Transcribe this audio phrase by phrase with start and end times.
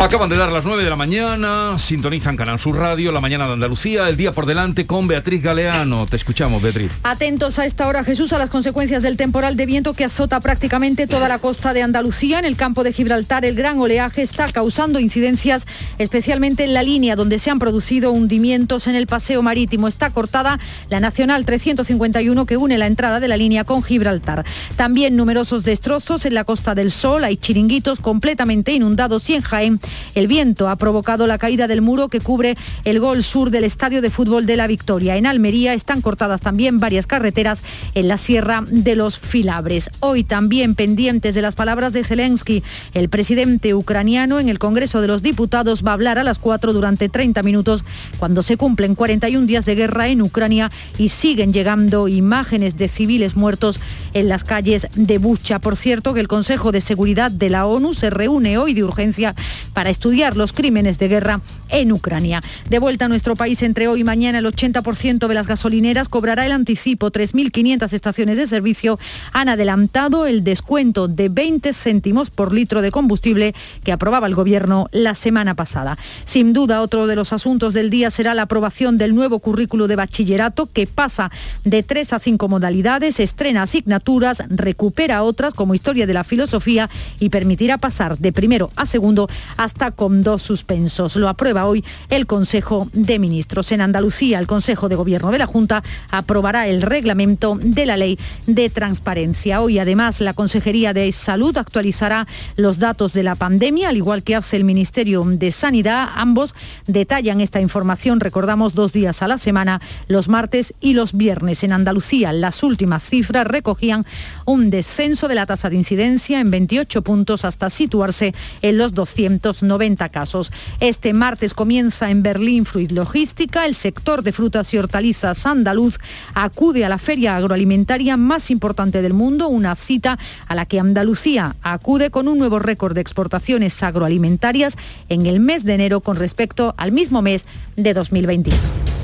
[0.00, 3.54] Acaban de dar las 9 de la mañana, sintonizan Canal Sur Radio, la mañana de
[3.54, 6.06] Andalucía, el día por delante con Beatriz Galeano.
[6.06, 6.92] Te escuchamos, Beatriz.
[7.02, 11.08] Atentos a esta hora, Jesús, a las consecuencias del temporal de viento que azota prácticamente
[11.08, 12.38] toda la costa de Andalucía.
[12.38, 15.66] En el campo de Gibraltar, el gran oleaje está causando incidencias,
[15.98, 19.88] especialmente en la línea donde se han producido hundimientos en el paseo marítimo.
[19.88, 24.44] Está cortada la Nacional 351 que une la entrada de la línea con Gibraltar.
[24.76, 29.80] También numerosos destrozos en la Costa del Sol, hay chiringuitos completamente inundados y en Jaén
[30.14, 34.02] el viento ha provocado la caída del muro que cubre el gol sur del estadio
[34.02, 35.16] de fútbol de la Victoria.
[35.16, 37.62] En Almería están cortadas también varias carreteras
[37.94, 39.90] en la Sierra de los Filabres.
[40.00, 42.62] Hoy también pendientes de las palabras de Zelensky,
[42.94, 46.72] el presidente ucraniano en el Congreso de los Diputados va a hablar a las 4
[46.72, 47.84] durante 30 minutos
[48.18, 53.36] cuando se cumplen 41 días de guerra en Ucrania y siguen llegando imágenes de civiles
[53.36, 53.80] muertos
[54.14, 55.58] en las calles de Bucha.
[55.58, 59.34] Por cierto, que el Consejo de Seguridad de la ONU se reúne hoy de urgencia
[59.78, 62.40] para estudiar los crímenes de guerra en Ucrania.
[62.68, 66.44] De vuelta a nuestro país entre hoy y mañana, el 80% de las gasolineras cobrará
[66.44, 67.12] el anticipo.
[67.12, 68.98] 3.500 estaciones de servicio
[69.32, 73.54] han adelantado el descuento de 20 céntimos por litro de combustible
[73.84, 75.96] que aprobaba el Gobierno la semana pasada.
[76.24, 79.94] Sin duda, otro de los asuntos del día será la aprobación del nuevo currículo de
[79.94, 81.30] bachillerato que pasa
[81.62, 87.28] de tres a cinco modalidades, estrena asignaturas, recupera otras como historia de la filosofía y
[87.28, 91.14] permitirá pasar de primero a segundo a hasta con dos suspensos.
[91.16, 93.70] Lo aprueba hoy el Consejo de Ministros.
[93.70, 98.18] En Andalucía, el Consejo de Gobierno de la Junta aprobará el reglamento de la ley
[98.46, 99.60] de transparencia.
[99.60, 104.36] Hoy, además, la Consejería de Salud actualizará los datos de la pandemia, al igual que
[104.36, 106.08] hace el Ministerio de Sanidad.
[106.14, 106.54] Ambos
[106.86, 111.62] detallan esta información, recordamos, dos días a la semana, los martes y los viernes.
[111.62, 114.06] En Andalucía, las últimas cifras recogían
[114.46, 119.57] un descenso de la tasa de incidencia en 28 puntos hasta situarse en los 200
[119.62, 120.52] 90 casos.
[120.80, 123.66] Este martes comienza en Berlín Fruit Logística.
[123.66, 125.98] El sector de frutas y hortalizas andaluz
[126.34, 131.56] acude a la feria agroalimentaria más importante del mundo, una cita a la que Andalucía
[131.62, 134.76] acude con un nuevo récord de exportaciones agroalimentarias
[135.08, 137.46] en el mes de enero con respecto al mismo mes
[137.76, 138.97] de 2021.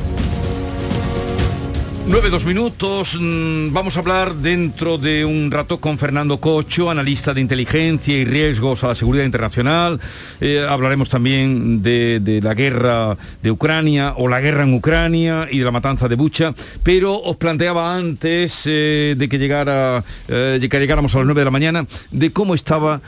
[2.06, 3.16] 9, dos minutos.
[3.18, 8.26] Mm, vamos a hablar dentro de un rato con Fernando Cocho, analista de inteligencia y
[8.26, 9.98] riesgos a la seguridad internacional.
[10.38, 15.64] Eh, hablaremos también de, la guerra de Ucrania o la guerra en Ucrania y de
[15.64, 16.52] la matanza de Bucha.
[16.82, 21.44] Pero os planteaba antes eh, de que llegara, eh, que llegáramos a las 9 de
[21.46, 23.00] la mañana, de cómo estaba,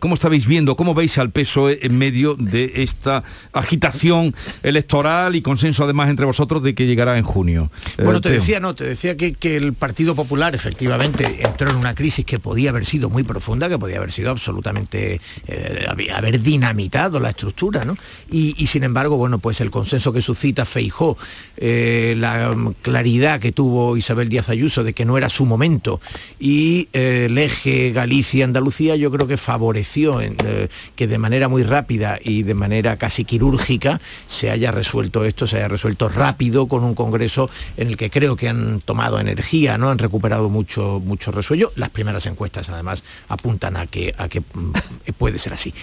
[0.00, 3.22] cómo estabais viendo, cómo veis al PSOE en medio de esta
[3.52, 7.70] agitación electoral y consenso además entre vosotros de que llegará en junio.
[8.34, 12.70] Decía, no, te decía que, el Partido Popular efectivamente entró en una crisis que podía
[12.70, 17.96] haber sido muy profunda, que podía haber sido absolutamente, eh, haber dinamitado la estructura, ¿no?
[18.30, 21.18] Y, sin embargo, bueno, pues el consenso que suscita Feijó,
[21.56, 26.00] eh, la claridad que tuvo Isabel Díaz Ayuso de que no era su momento
[26.38, 30.20] y eh, el eje Galicia-Andalucía, yo creo que favoreció
[30.96, 35.56] que de manera muy rápida y de manera casi quirúrgica se haya resuelto esto, se
[35.56, 39.90] haya resuelto rápido con un Congreso en el que creo que han tomado energía, ¿no?
[39.90, 41.72] Han recuperado mucho, mucho resuello.
[41.76, 44.72] Las primeras encuestas, además, apuntan a que, a que mm,
[45.18, 45.74] puede ser así.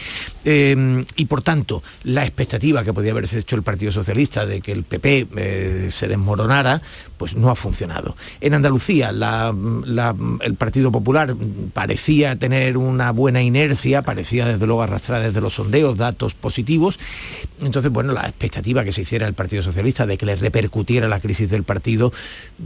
[0.45, 4.71] Em, y por tanto, la expectativa que podía haberse hecho el Partido Socialista de que
[4.71, 6.81] el PP eh, se desmoronara,
[7.17, 8.15] pues no ha funcionado.
[8.39, 11.35] En Andalucía, el Partido Popular
[11.73, 16.99] parecía tener una buena inercia, parecía desde luego arrastrar desde los sondeos datos positivos.
[17.61, 21.19] Entonces, bueno, la expectativa que se hiciera el Partido Socialista de que le repercutiera la
[21.19, 22.13] crisis del partido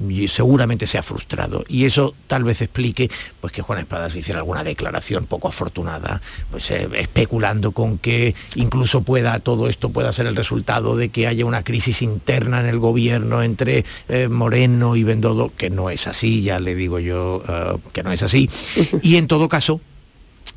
[0.09, 1.63] y seguramente se ha frustrado.
[1.67, 3.09] Y eso tal vez explique
[3.39, 9.03] pues, que Juan Espadas hiciera alguna declaración poco afortunada, pues eh, especulando con que incluso
[9.03, 12.79] pueda todo esto pueda ser el resultado de que haya una crisis interna en el
[12.79, 17.77] gobierno entre eh, Moreno y Bendodo, que no es así, ya le digo yo eh,
[17.91, 18.49] que no es así.
[19.01, 19.81] Y en todo caso,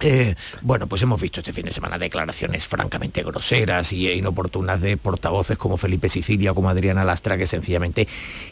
[0.00, 4.96] eh, bueno, pues hemos visto este fin de semana declaraciones francamente groseras e inoportunas de
[4.96, 8.06] portavoces como Felipe Sicilia o como Adriana Lastra que sencillamente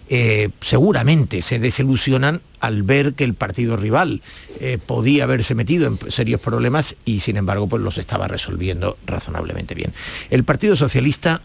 [0.09, 4.23] eh, seguramente se desilusionan al ver que el partido rival
[4.87, 9.93] podía haberse metido en serios problemas y sin embargo pues los estaba resolviendo razonablemente bien.
[10.31, 11.43] El Partido Socialista,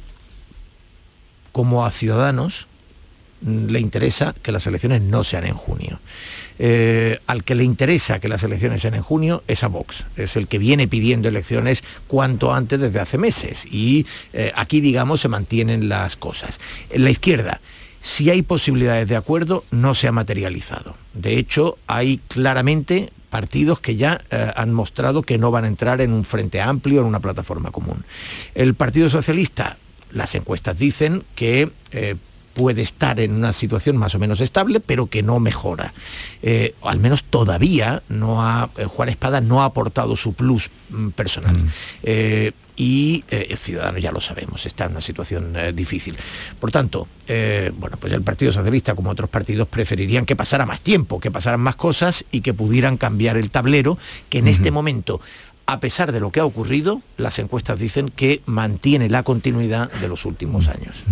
[1.51, 2.68] como a Ciudadanos,
[3.45, 6.00] le interesa que las elecciones no sean en junio.
[6.57, 10.06] Eh, al que le interesa que las elecciones sean en junio es a Vox.
[10.18, 13.65] Es el que viene pidiendo elecciones cuanto antes desde hace meses.
[13.65, 16.59] Y eh, aquí, digamos, se mantienen las cosas.
[16.89, 17.62] En la izquierda,
[18.01, 20.95] si hay posibilidades de acuerdo, no se ha materializado.
[21.13, 26.01] De hecho, hay claramente partidos que ya eh, han mostrado que no van a entrar
[26.01, 28.03] en un frente amplio, en una plataforma común.
[28.56, 29.77] El Partido Socialista,
[30.12, 31.69] las encuestas dicen que
[32.59, 35.94] puede estar en una situación más o menos estable, pero que no mejora.
[36.41, 41.56] Eh, al menos todavía no ha, Juan Espada no ha aportado su plus mm, personal.
[41.57, 41.69] Mm
[42.79, 46.15] y eh, el ciudadano ya lo sabemos, está en una situación eh, difícil.
[46.59, 50.79] Por tanto, eh, bueno, pues el Partido Socialista, como otros partidos, preferirían que pasara más
[50.79, 53.97] tiempo, que pasaran más cosas y que pudieran cambiar el tablero,
[54.29, 55.19] que en este momento
[55.65, 60.07] a pesar de lo que ha ocurrido, las encuestas dicen que mantiene la continuidad de
[60.07, 61.03] los últimos años.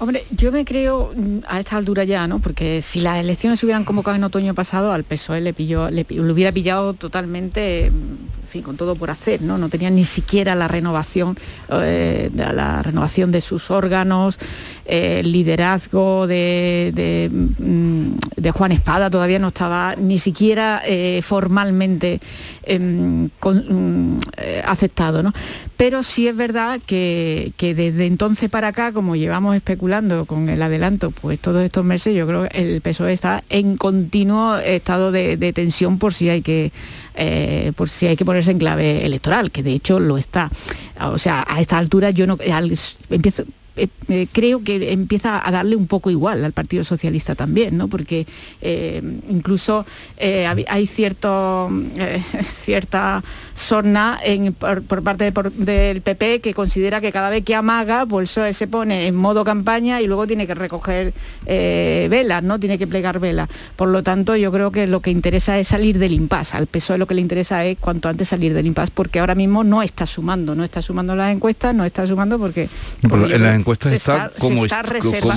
[0.00, 2.38] Hombre, yo me creo mm, a esta altura ya, ¿no?
[2.38, 6.06] Porque si las elecciones se hubieran convocado en otoño pasado, al PSOE le, pilló, le,
[6.08, 9.58] hubiera pillado totalmente, mm, en fin, con todo por hacer, ¿no?
[9.58, 11.36] No tenía ni siquiera la renovación,
[11.72, 14.38] eh, la renovación de sus órganos,
[14.86, 17.28] eh, el liderazgo de,
[17.58, 22.20] mm, de, Juan Espada todavía no estaba ni siquiera eh, formalmente
[22.62, 23.28] em,
[24.64, 25.32] aceptado, ¿no?
[25.76, 29.87] Pero sí es verdad que, que desde entonces para acá, como llevamos especulando,
[30.26, 34.56] con el adelanto, pues todos estos meses yo creo que el PSOE está en continuo
[34.58, 36.72] estado de, tensión por si hay que
[37.14, 40.50] eh, por si hay que ponerse en clave electoral, que de hecho lo está.
[41.00, 42.38] O sea, a esta altura yo no
[43.10, 43.44] empiezo
[43.78, 47.88] eh, eh, creo que empieza a darle un poco igual al Partido Socialista también, ¿no?
[47.88, 48.26] porque
[48.60, 49.86] eh, incluso
[50.20, 51.70] hay cierto,
[52.64, 53.22] cierta
[53.54, 54.18] sorna
[54.58, 59.14] por, parte del PP que considera que cada vez que amaga, pues se pone en
[59.14, 61.12] modo campaña y luego tiene que recoger
[61.46, 62.58] velas, ¿no?
[62.58, 63.48] tiene que plegar velas.
[63.76, 66.56] Por lo tanto, yo creo que lo que interesa es salir del impasse.
[66.56, 69.64] Al PSOE lo que le interesa es cuanto antes salir del impasse, porque ahora mismo
[69.64, 72.68] no está sumando, no está sumando las encuestas, no está sumando porque
[73.72, 74.62] encuesta está, como,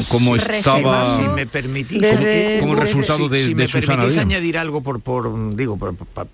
[0.10, 2.01] como, estaba, si me permitís,
[2.60, 5.78] como, el resultado de, si me permitís añadir algo por, por digo,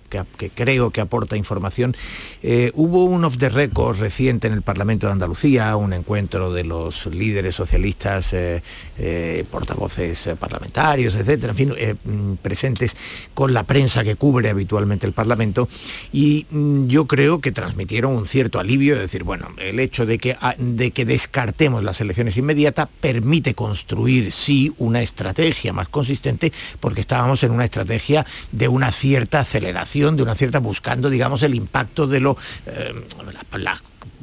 [0.08, 1.96] que, creo que aporta información.
[2.42, 6.64] Eh, hubo un off the record reciente en el Parlamento de Andalucía, un encuentro de
[6.64, 8.62] los líderes socialistas, eh,
[8.98, 11.74] eh, portavoces parlamentarios, etcétera, en fin,
[12.04, 12.96] mm, presentes
[13.34, 15.68] con la prensa que cubre habitualmente el Parlamento
[16.12, 20.18] y mm, yo creo que transmitieron un cierto alivio de decir, bueno, el hecho de
[20.18, 26.52] que, ah, de que descartemos las elecciones inmediatas permite construir, sí, una estrategia más consistente,
[26.80, 31.54] porque estábamos en una estrategia de una cierta aceleración, de una cierta buscando, digamos, el
[31.54, 32.36] impacto de lo...
[32.66, 32.94] Eh,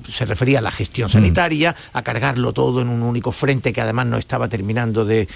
[0.08, 4.06] se refería a la gestión sanitaria, a cargarlo todo en un único frente que además
[4.06, 5.28] no estaba terminando de,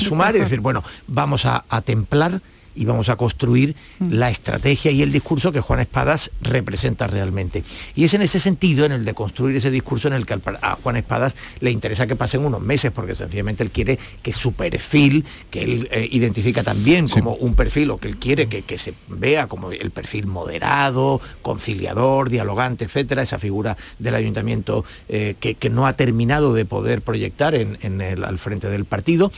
[0.00, 2.40] sumar, y decir, bueno, vamos a templar
[2.74, 4.12] y vamos a construir mm.
[4.12, 7.64] la estrategia y el discurso que Juan Espadas representa realmente.
[7.94, 10.76] Y es en ese sentido, en el de construir ese discurso, en el que a
[10.82, 15.24] Juan Espadas le interesa que pasen unos meses, porque sencillamente él quiere que su perfil,
[15.50, 19.46] que él eh, identifica también como un perfil, o que él quiere que, se vea
[19.46, 25.94] como el perfil moderado, conciliador, dialogante, etcétera, esa figura del ayuntamiento eh, que, no ha
[25.94, 29.32] terminado de poder proyectar en, el, al frente del partido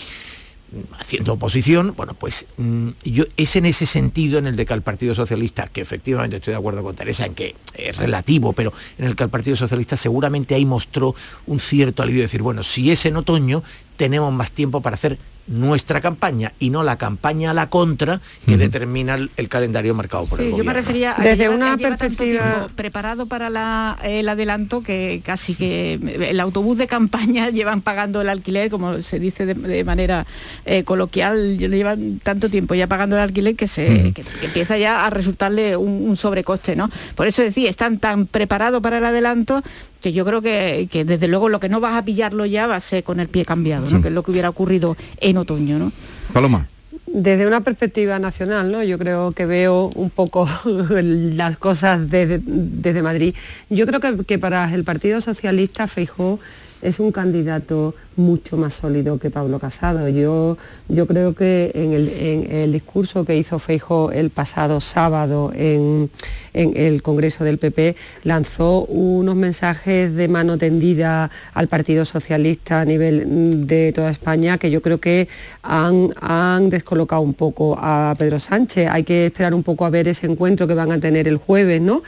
[0.99, 4.83] haciendo oposición, bueno, pues mm, yo, es en ese sentido en el de que al
[4.83, 9.07] Partido Socialista, que efectivamente estoy de acuerdo con Teresa en que es relativo, pero en
[9.07, 11.15] el que el Partido Socialista seguramente ahí mostró
[11.47, 13.63] un cierto alivio de decir, bueno, si es en otoño,
[13.97, 18.57] tenemos más tiempo para hacer nuestra campaña y no la campaña a la contra que
[18.57, 20.65] determina el, calendario marcado por el gobierno.
[20.65, 25.95] Yo me refería a desde una perspectiva preparado para el adelanto que casi que
[26.29, 30.27] el autobús de campaña llevan pagando el alquiler, como se dice de, manera
[30.65, 35.77] eh, coloquial, llevan tanto tiempo ya pagando el alquiler que se empieza ya a resultarle
[35.77, 36.91] un, sobrecoste, ¿no?
[37.15, 39.63] Por eso decía, están tan preparados para el adelanto
[40.07, 42.81] que yo creo que, desde luego lo que no vas a pillarlo ya va a
[42.81, 45.81] ser con el pie cambiado, que es lo que hubiera ocurrido en otoño.
[45.81, 45.91] ¿no?
[46.33, 46.69] Paloma.
[47.09, 48.85] Desde una perspectiva nacional, ¿no?
[48.85, 50.49] yo creo que veo un poco
[51.03, 53.35] las cosas desde, Madrid.
[53.69, 56.39] Yo creo que, que, para el Partido Socialista Feijó
[56.87, 60.09] es un candidato mucho más sólido que Pablo Casado.
[60.09, 60.57] Yo,
[60.89, 66.11] yo creo que en el, discurso que hizo Feijo el pasado sábado en,
[66.55, 73.67] el Congreso del PP lanzó unos mensajes de mano tendida al Partido Socialista a nivel
[73.67, 75.29] de toda España que yo creo que
[75.63, 78.89] han, han descolocado un poco a Pedro Sánchez.
[78.91, 81.81] Hay que esperar un poco a ver ese encuentro que van a tener el jueves,
[81.81, 82.03] ¿no?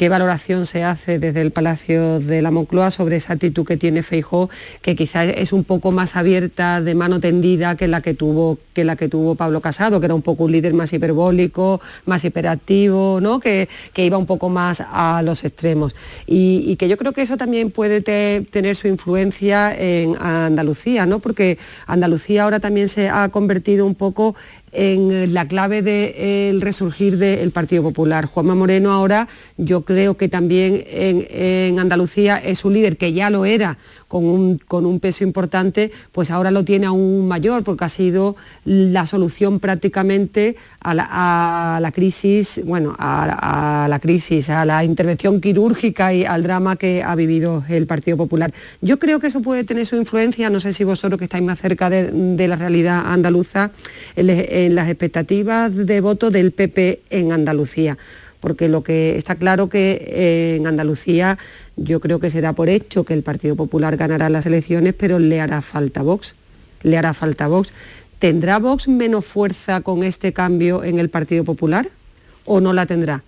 [0.00, 4.02] Qué valoración se hace desde el Palacio de la Moncloa sobre esa actitud que tiene
[4.02, 4.48] Feijó,
[4.80, 8.82] que quizás es un poco más abierta, de mano tendida que la que tuvo, que
[8.82, 13.20] la que tuvo Pablo Casado, que era un poco un líder más hiperbólico, más hiperactivo,
[13.20, 13.40] ¿no?
[13.40, 15.94] que, iba un poco más a los extremos.
[16.26, 21.18] Y, que yo creo que eso también puede tener su influencia en Andalucía, ¿no?
[21.18, 24.34] porque Andalucía ahora también se ha convertido un poco
[24.72, 28.26] en la clave del resurgir del Partido Popular.
[28.26, 33.44] Juanma Moreno ahora yo creo que también en, Andalucía es un líder que ya lo
[33.44, 33.78] era
[34.10, 34.24] con
[34.86, 40.56] un, peso importante, pues ahora lo tiene aún mayor porque ha sido la solución prácticamente
[40.80, 40.94] a
[41.80, 47.14] la, crisis, bueno, a, la crisis, a la intervención quirúrgica y al drama que ha
[47.14, 48.52] vivido el Partido Popular.
[48.80, 51.60] Yo creo que eso puede tener su influencia, no sé si vosotros que estáis más
[51.60, 53.70] cerca de, la realidad andaluza,
[54.16, 57.96] en las expectativas de voto del PP en Andalucía
[58.40, 61.38] porque lo que está claro que eh, en Andalucía
[61.76, 65.18] yo creo que se da por hecho que el Partido Popular ganará las elecciones, pero
[65.18, 66.34] le hará falta Vox,
[66.82, 67.72] le hará falta Vox.
[68.18, 71.88] ¿Tendrá Vox menos fuerza con este cambio en el Partido Popular
[72.44, 73.22] o no la tendrá?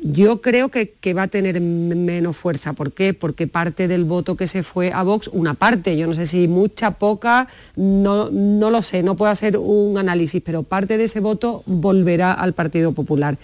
[0.00, 2.72] Yo creo que, va a tener menos fuerza.
[2.72, 3.14] ¿Por qué?
[3.14, 6.46] Porque parte del voto que se fue a Vox, una parte, yo no sé si
[6.46, 11.18] mucha, poca, no, no lo sé, no puedo hacer un análisis, pero parte de ese
[11.18, 13.38] voto volverá al Partido Popular.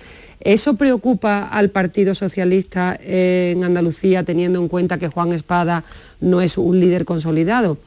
[0.44, 5.84] ¿Eso preocupa al Partido Socialista en Andalucía, teniendo en cuenta que Juan Espada
[6.20, 7.78] no es un líder consolidado?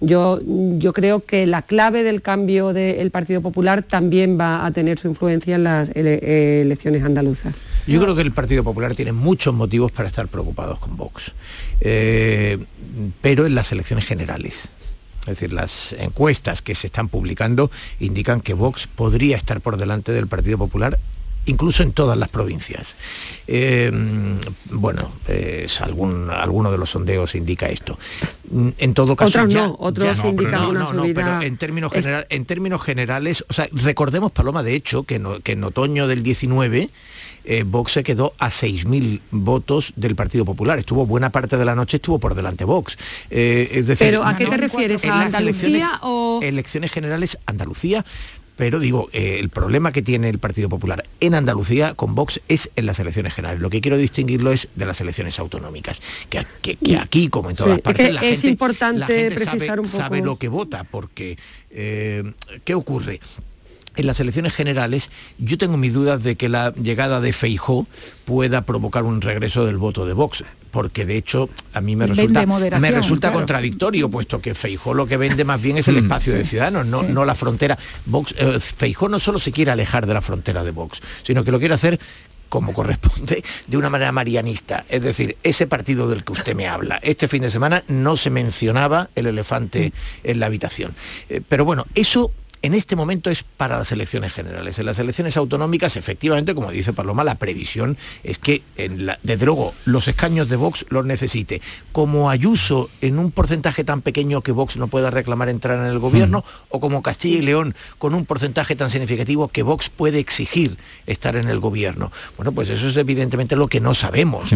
[0.00, 0.40] Yo,
[0.92, 5.56] creo que la clave del cambio del Partido Popular también va a tener su influencia
[5.56, 7.54] en las elecciones andaluzas.
[7.86, 11.32] Yo creo que el Partido Popular tiene muchos motivos para estar preocupados con Vox,
[11.80, 12.58] eh,
[13.22, 14.68] pero en las elecciones generales.
[15.22, 20.12] Es decir, las encuestas que se están publicando indican que Vox podría estar por delante
[20.12, 20.98] del Partido Popular
[21.46, 22.96] incluso en todas las provincias.
[23.46, 23.90] Eh,
[24.70, 25.12] bueno,
[25.80, 27.98] algún, alguno de los sondeos indica esto.
[28.78, 31.44] En todo caso, otros no, otros indican una subida.
[31.44, 36.06] en términos, en términos generales, o sea, recordemos, Paloma, de hecho, que, que en otoño
[36.06, 36.90] del 19
[37.44, 40.78] eh, Vox se quedó a 6.000 votos del Partido Popular.
[40.78, 42.96] Estuvo buena parte de la noche, estuvo por delante Vox.
[43.30, 45.04] Eh, es decir, ¿Pero a qué te refieres?
[45.04, 46.40] ¿A Andalucía o...?
[46.42, 48.04] Elecciones generales, Andalucía,
[48.56, 52.70] pero digo, eh, el problema que tiene el Partido Popular en Andalucía con Vox es
[52.76, 53.60] en las elecciones generales.
[53.62, 58.14] Lo que quiero distinguirlo es de las elecciones autonómicas, que, aquí, como en todas partes,
[58.14, 59.98] la, es gente, importante precisar un poco.
[59.98, 61.36] sabe lo que vota, porque
[61.70, 63.20] ¿qué ocurre?
[63.96, 67.86] en las elecciones generales, yo tengo mis dudas de que la llegada de Feijó
[68.24, 72.44] pueda provocar un regreso del voto de Vox porque de hecho a mí me resulta,
[72.44, 76.32] me resulta contradictorio, puesto que Feijó lo que vende más bien es el mm, espacio
[76.34, 77.78] de Ciudadanos, no, no la frontera.
[78.06, 81.52] Vox, eh, Feijó no solo se quiere alejar de la frontera de Vox, sino que
[81.52, 82.00] lo quiere hacer
[82.48, 84.84] como corresponde, de una manera marianista.
[84.88, 86.98] Es decir, ese partido del que usted me habla.
[87.02, 89.92] Este fin de semana no se mencionaba el elefante
[90.24, 90.96] en la habitación.
[91.28, 92.32] Eh, pero bueno, eso
[92.64, 94.78] en este momento es para las elecciones generales.
[94.78, 99.44] En las elecciones autonómicas, efectivamente, como dice Paloma, la previsión es que, en la, desde
[99.44, 101.60] luego, los escaños de Vox los necesite.
[101.92, 105.98] Como Ayuso, en un porcentaje tan pequeño que Vox no pueda reclamar entrar en el
[105.98, 110.78] gobierno, o como Castilla y León, con un porcentaje tan significativo que Vox puede exigir
[111.06, 112.12] estar en el gobierno.
[112.38, 114.54] Bueno, pues eso es evidentemente lo que no sabemos.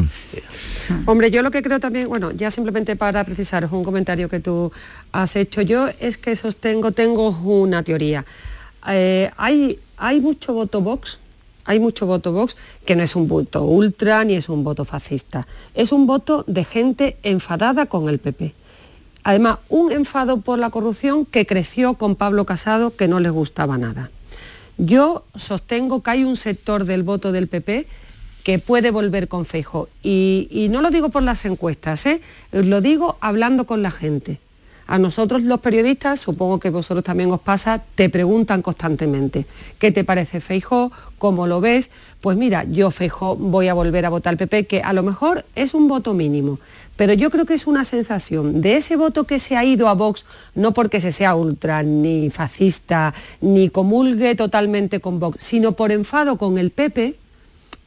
[1.05, 4.73] Hombre, yo lo que creo también, bueno, ya simplemente para precisaros un comentario que tú
[5.13, 7.98] has hecho yo, es que sostengo, tengo una teoría
[8.89, 11.19] eh, hay, hay mucho voto Vox,
[11.65, 15.47] hay mucho voto Vox que no es un voto ultra ni es un voto fascista,
[15.75, 18.55] es un voto de gente enfadada con el PP.
[19.25, 23.77] Además, un enfado por la corrupción que creció con Pablo Casado que no le gustaba
[23.77, 24.11] nada.
[24.79, 27.87] Yo sostengo que hay un sector del voto del PP
[28.45, 29.89] que puede volver con Feijo.
[30.03, 32.23] Y, no lo digo por las encuestas, ¿eh?
[32.53, 34.41] lo digo hablando con la gente.
[34.91, 39.45] A nosotros los periodistas, supongo que vosotros también os pasa, te preguntan constantemente,
[39.79, 40.91] ¿qué te parece Feijó?
[41.19, 41.91] ¿Cómo lo ves?
[42.23, 45.45] Pues mira, yo Feijó voy a volver a votar al PP, que a lo mejor
[45.55, 46.59] es un voto mínimo,
[46.97, 49.95] pero yo creo que es una sensación de ese voto que se ha ido a
[49.95, 55.93] Vox, no porque se sea ultra, ni fascista, ni comulgue totalmente con Vox, sino por
[55.93, 57.17] enfado con el PP,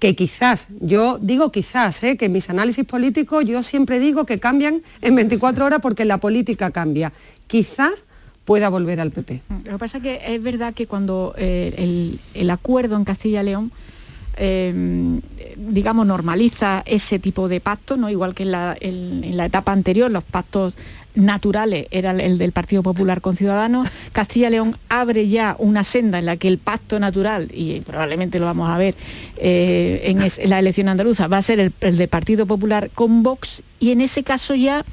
[0.02, 2.18] que quizás, yo digo quizás, ¿eh?
[2.18, 6.72] que mis análisis políticos yo siempre digo que cambian en 24 horas porque la política
[6.72, 7.14] cambia.
[7.46, 8.06] Quizás
[8.44, 9.44] pueda volver al PP.
[9.66, 13.72] Lo que pasa es que es verdad que cuando eh, el, acuerdo en Castilla-León
[14.38, 15.22] eh,
[15.56, 18.10] digamos, normaliza ese tipo de pacto, ¿no?
[18.10, 20.76] igual que en la, en la etapa anterior, los pactos
[21.16, 23.90] naturales era el del Partido Popular con Ciudadanos.
[24.12, 28.46] Castilla León abre ya una senda en la que el pacto natural, y probablemente lo
[28.46, 28.96] vamos a ver
[29.38, 33.64] eh, en, la elección andaluza, va a ser el, el del Partido Popular con Vox,
[33.80, 34.86] y en ese caso ya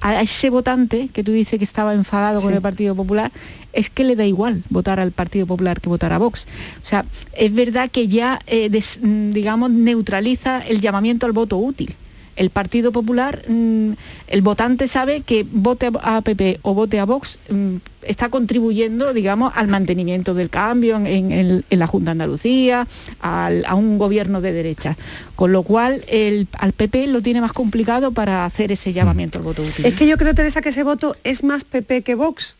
[0.00, 3.32] a ese votante que tú dices que estaba enfadado con el Partido Popular,
[3.72, 6.46] es que le da igual votar al Partido Popular que votar a Vox.
[6.82, 11.96] O sea, es verdad que ya, eh, digamos, neutraliza el llamamiento al voto útil
[12.36, 13.92] el Partido Popular, mm,
[14.28, 19.52] el votante sabe que vote a PP o vote a Vox mm, está contribuyendo, digamos,
[19.56, 22.86] al mantenimiento del cambio en, la Junta de Andalucía,
[23.20, 24.96] a un gobierno de derecha.
[25.34, 29.44] Con lo cual, el, al PP lo tiene más complicado para hacer ese llamamiento al
[29.44, 29.84] voto útil.
[29.84, 32.54] Es que yo creo, Teresa, que ese voto es más PP que Vox.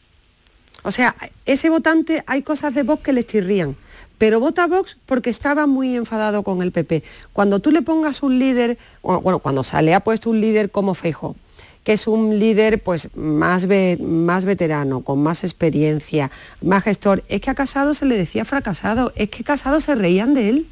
[0.82, 1.14] O sea,
[1.44, 3.76] ese votante, hay cosas de Vox que le chirrían
[4.18, 7.02] pero vota Vox porque estaba muy enfadado con el PP.
[7.32, 10.94] Cuando tú le pongas un líder, bueno, cuando se le ha puesto un líder como
[10.94, 11.36] Fejo,
[11.86, 13.66] que es un líder pues más,
[14.00, 19.12] más veterano, con más experiencia, más gestor, es que a Casado se le decía fracasado,
[19.14, 20.66] es que Casado se reían de él.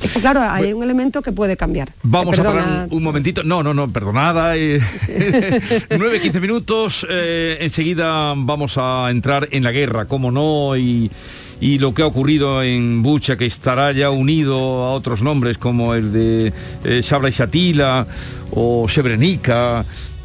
[0.00, 1.92] Es que claro, hay un elemento que puede cambiar.
[2.02, 3.42] Vamos a parar un, momentito.
[3.42, 4.54] No, no, no, perdonada.
[4.54, 7.06] 9, eh, 15 minutos.
[7.10, 11.10] Eh, enseguida vamos a entrar en la guerra, cómo no, y
[11.60, 15.94] y lo que ha ocurrido en Bucha, que estará ya unido a otros nombres como
[15.94, 16.52] el de
[16.84, 18.06] eh, y Shatila
[18.52, 20.15] o Srebrenica, Mm,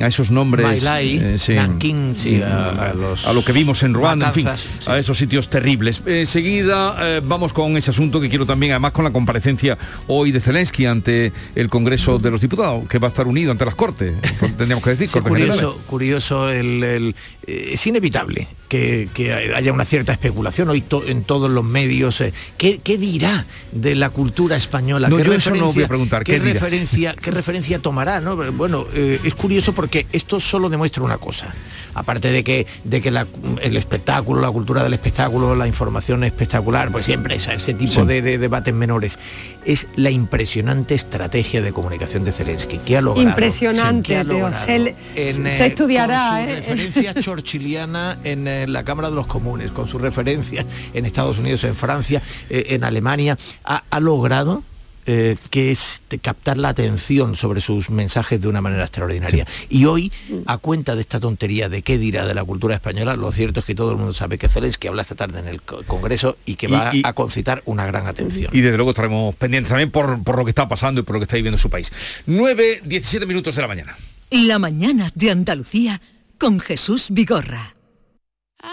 [0.00, 4.48] a esos nombres eh, a, lo que vimos en Ruanda, en fin,
[4.86, 6.02] a esos sitios terribles.
[6.04, 10.40] Enseguida eh, vamos con ese asunto que quiero también, además con la comparecencia hoy de
[10.40, 14.14] Zelensky ante el Congreso de los Diputados, que va a estar unido ante las Cortes,
[14.40, 15.08] tendríamos que decir.
[15.22, 17.14] curioso, curioso el,
[17.46, 19.08] eh, es inevitable que,
[19.56, 22.22] haya una cierta especulación hoy en todos los medios.
[22.58, 25.08] ¿qué, dirá de la cultura española?
[25.08, 26.24] No, ¿Qué yo no voy a preguntar.
[26.24, 28.20] ¿Qué, referencia, ¿Qué referencia tomará?
[28.20, 28.36] ¿no?
[28.52, 31.54] Bueno, es curioso porque esto solo demuestra una cosa.
[31.94, 37.06] Aparte de que, de que el espectáculo, la cultura del espectáculo, la información espectacular, pues
[37.06, 39.18] siempre es ese tipo de, debates menores.
[39.64, 43.28] Es la impresionante estrategia de comunicación de Zelensky, que ha logrado.
[43.28, 44.24] Impresionante,
[44.66, 46.30] se, eh, estudiará.
[46.30, 46.54] Con su ¿eh?
[46.56, 51.64] referencia chorchiliana en eh, la Cámara de los Comunes, con su referencia en Estados Unidos,
[51.64, 54.62] en Francia, en Alemania, ha logrado
[55.10, 59.46] eh, que es de captar la atención sobre sus mensajes de una manera extraordinaria.
[59.70, 60.12] Y hoy,
[60.44, 63.66] a cuenta de esta tontería de qué dirá de la cultura española, lo cierto es
[63.66, 66.68] que todo el mundo sabe que Zelensky habla esta tarde en el Congreso y que
[66.68, 68.50] va a concitar una gran atención.
[68.52, 71.20] Y desde luego estaremos pendientes también por, por lo que está pasando y por lo
[71.20, 71.90] que está viviendo su país.
[72.26, 73.96] 9, 17 minutos de la mañana.
[74.30, 76.02] La mañana de Andalucía
[76.36, 77.77] con Jesús Vigorra.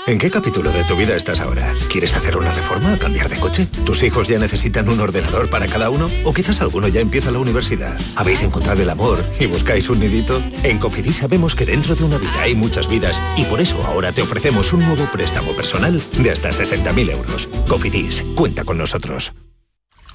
[0.07, 1.71] ¿En qué capítulo de tu vida estás ahora?
[1.91, 3.67] ¿Quieres hacer una reforma cambiar de coche?
[3.85, 6.09] ¿Tus hijos ya necesitan un ordenador para cada uno?
[6.23, 7.95] ¿O quizás alguno ya empieza la universidad?
[8.15, 10.41] ¿Habéis encontrado el amor y buscáis un nidito?
[10.63, 14.11] En Cofidis sabemos que dentro de una vida hay muchas vidas y por eso ahora
[14.11, 17.47] te ofrecemos un nuevo préstamo personal de hasta 60.000 euros.
[17.67, 19.33] Cofidis, cuenta con nosotros.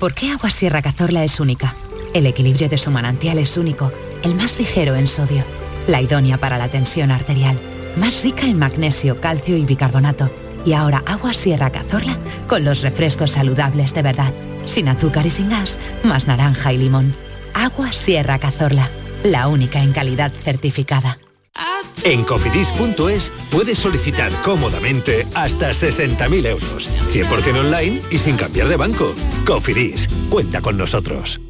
[0.00, 1.76] ¿Por qué Agua Sierra Cazorla es única?
[2.12, 3.92] El equilibrio de su manantial es único,
[4.24, 5.44] el más ligero en sodio,
[5.86, 7.60] la idónea para la tensión arterial
[7.96, 10.30] más rica en magnesio, calcio y bicarbonato.
[10.64, 14.34] Y ahora agua Sierra Cazorla con los refrescos saludables de verdad,
[14.66, 17.14] sin azúcar y sin gas, más naranja y limón.
[17.54, 18.90] Agua Sierra Cazorla,
[19.22, 21.18] la única en calidad certificada.
[22.04, 29.14] En cofidis.es puedes solicitar cómodamente hasta 60.000 euros, 100% online y sin cambiar de banco.
[29.44, 31.40] Cofidis, cuenta con nosotros.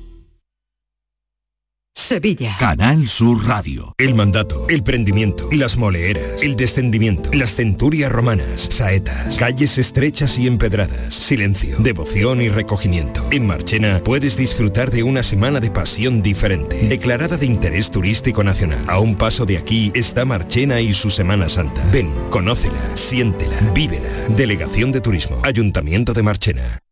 [2.00, 2.56] Sevilla.
[2.58, 3.94] Canal Sur Radio.
[3.98, 10.46] El mandato, el prendimiento, las moleeras, el descendimiento, las centurias romanas, saetas, calles estrechas y
[10.46, 13.24] empedradas, silencio, devoción y recogimiento.
[13.30, 18.84] En Marchena puedes disfrutar de una semana de pasión diferente, declarada de interés turístico nacional.
[18.88, 21.84] A un paso de aquí está Marchena y su Semana Santa.
[21.92, 24.08] Ven, conócela, siéntela, vívela.
[24.36, 26.80] Delegación de Turismo, Ayuntamiento de Marchena.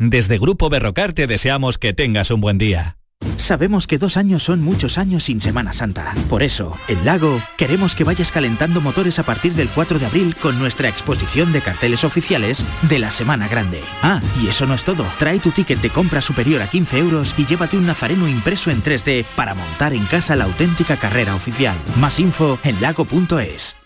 [0.00, 2.96] Desde Grupo Berrocar te deseamos que tengas un buen día.
[3.36, 6.14] Sabemos que dos años son muchos años sin Semana Santa.
[6.30, 10.36] Por eso, en Lago, queremos que vayas calentando motores a partir del 4 de abril
[10.36, 13.82] con nuestra exposición de carteles oficiales de la Semana Grande.
[14.02, 15.04] Ah, y eso no es todo.
[15.18, 18.82] Trae tu ticket de compra superior a 15 euros y llévate un nazareno impreso en
[18.82, 21.76] 3D para montar en casa la auténtica carrera oficial.
[21.98, 23.76] Más info en lago.es.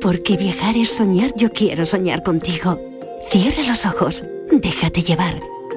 [0.00, 2.76] Porque viajar es soñar, yo quiero soñar contigo.
[3.30, 5.40] Cierra los ojos, déjate llevar.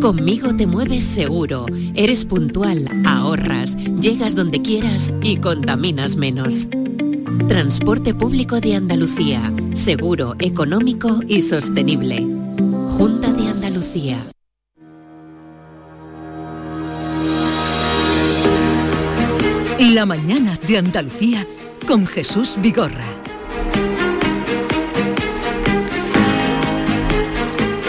[0.00, 6.68] Conmigo te mueves seguro, eres puntual, ahorras, llegas donde quieras y contaminas menos.
[7.48, 12.18] Transporte público de Andalucía, seguro, económico y sostenible.
[12.96, 14.18] Junta de Andalucía.
[19.78, 21.46] La mañana de Andalucía
[21.86, 23.25] con Jesús Vigorra.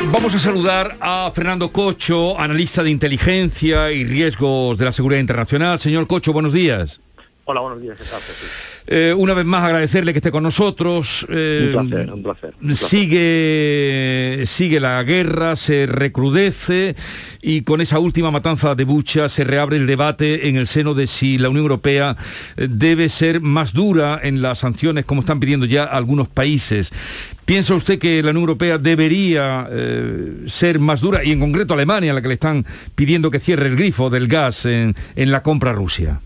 [0.09, 5.79] Vamos a saludar a Fernando Cocho, analista de inteligencia y riesgos de la seguridad internacional.
[5.79, 7.01] Señor Cocho, buenos días.
[7.43, 7.97] Hola, buenos días.
[8.89, 11.25] Eh, una vez más agradecerle que esté con nosotros.
[11.29, 12.53] Eh, un placer, un placer.
[12.73, 16.95] Sigue, sigue la guerra, se recrudece
[17.41, 21.07] y con esa última matanza de Bucha se reabre el debate en el seno de
[21.07, 22.15] si la Unión Europea
[22.55, 26.93] eh, debe ser más dura en las sanciones como están pidiendo ya algunos países.
[27.43, 29.69] ¿Piensa usted que la Unión Europea debería
[30.47, 33.67] ser más dura y en concreto Alemania, a la que le están pidiendo que cierre
[33.67, 36.19] el grifo del gas en, en la compra a Rusia?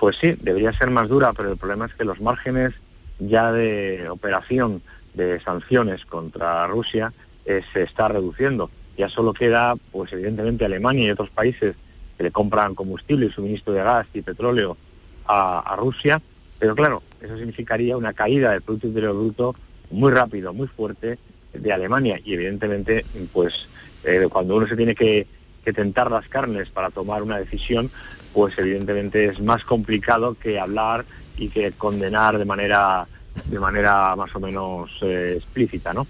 [0.00, 2.72] Pues sí, debería ser más dura, pero el problema es que los márgenes
[3.18, 4.80] ya de operación
[5.12, 7.12] de sanciones contra Rusia
[7.44, 8.70] eh, se está reduciendo.
[8.96, 11.76] Ya solo queda, pues evidentemente, Alemania y otros países
[12.16, 14.78] que le compran combustible y suministro de gas y petróleo
[15.26, 16.20] a, Rusia,
[16.58, 19.54] pero claro, eso significaría una caída del Producto Interior Bruto
[19.90, 21.18] muy rápido, muy fuerte
[21.52, 23.68] de Alemania y evidentemente, pues
[24.04, 25.26] eh, cuando uno se tiene que,
[25.64, 27.90] que tentar las carnes para tomar una decisión,
[28.32, 31.04] pues evidentemente es más complicado que hablar
[31.36, 33.06] y que condenar de manera
[33.44, 36.06] de manera más o menos eh, explícita, ¿no?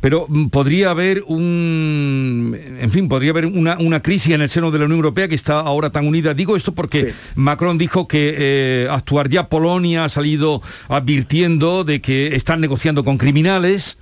[0.00, 4.78] Pero mm, podría haber un, en fin, podría haber una, crisis en el seno de
[4.78, 6.34] la Unión Europea que está ahora tan unida.
[6.34, 12.34] Digo esto porque Macron dijo que eh, actuar ya Polonia ha salido advirtiendo de que
[12.34, 13.98] están negociando con criminales.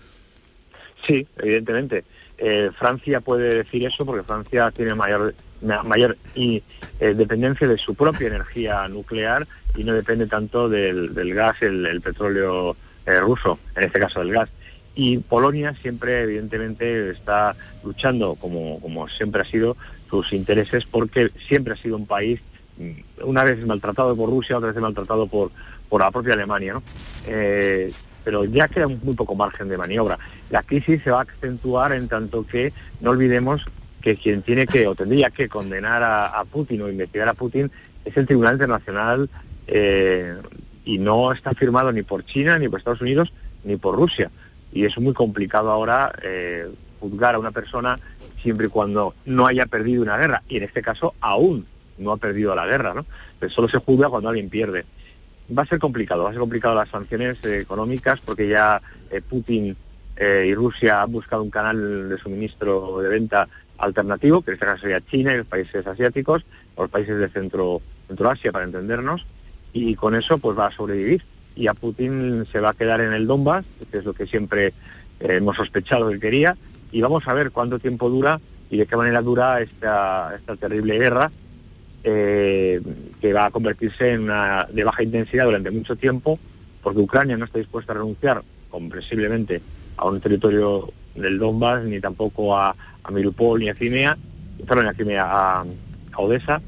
[1.07, 2.05] Sí, evidentemente.
[2.39, 6.63] Eh, Francia puede decir eso porque Francia tiene mayor mayor y,
[7.01, 12.01] eh, dependencia de su propia energía nuclear y no depende tanto del, gas, el, el
[12.01, 14.49] petróleo eh, ruso, en este caso del gas.
[14.95, 19.77] Y Polonia siempre, evidentemente, está luchando, como, como siempre ha sido,
[20.11, 22.41] sus intereses, porque siempre ha sido un país,
[22.79, 25.51] mm, una vez maltratado por Rusia, otra vez maltratado por,
[25.89, 26.75] por la propia Alemania.
[26.75, 26.83] ¿no?
[27.27, 27.93] Eh,
[28.25, 30.19] pero ya queda muy poco margen de maniobra.
[30.51, 33.65] La crisis se va a acentuar en tanto que no olvidemos
[34.01, 37.71] que quien tiene que o tendría que condenar a, Putin o investigar a Putin
[38.05, 39.29] es el Tribunal Internacional
[39.67, 40.37] eh,
[40.85, 43.33] y no está firmado ni por China, ni por Estados Unidos,
[43.65, 44.31] ni por Rusia.
[44.73, 46.69] Y es muy complicado ahora eh,
[47.01, 47.99] juzgar a una persona
[48.43, 50.43] siempre y cuando no haya perdido una guerra.
[50.49, 51.67] Y en este caso aún
[51.99, 53.05] no ha perdido la guerra, ¿no?
[53.39, 54.87] Pero solo se juzga cuando alguien pierde.
[55.57, 58.81] Va a ser complicado, va a ser complicado las sanciones eh, económicas porque ya
[59.29, 59.77] Putin
[60.21, 64.83] y Rusia han buscado un canal de suministro de venta alternativo, que en este caso
[64.83, 67.81] sería China y los países asiáticos, o los países de Centro,
[68.31, 69.27] Asia para entendernos,
[69.73, 71.23] y con eso pues va a sobrevivir.
[71.57, 74.69] Y a Putin se va a quedar en el Donbass, que es lo que siempre
[74.69, 74.73] eh,
[75.21, 76.57] hemos sospechado que quería,
[76.93, 80.99] y vamos a ver cuánto tiempo dura y de qué manera dura esta, esta terrible
[80.99, 81.31] guerra,
[82.05, 82.81] eh,
[83.21, 86.39] que va a convertirse en una de baja intensidad durante mucho tiempo,
[86.83, 89.61] porque Ucrania no está dispuesta a renunciar comprensiblemente
[89.97, 92.75] a un territorio del Donbass, ni tampoco a,
[93.09, 94.17] a Milupol ni a Crimea,
[94.67, 95.65] perdón, a Crimea, a,
[96.17, 96.61] Odessa,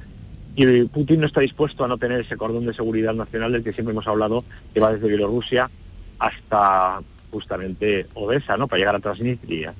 [0.54, 3.72] y Putin no está dispuesto a no tener ese cordón de seguridad nacional del que
[3.72, 5.70] siempre hemos hablado, que va desde Bielorrusia
[6.18, 8.68] hasta justamente Odessa, ¿no?
[8.68, 9.74] Para llegar a Transnistria.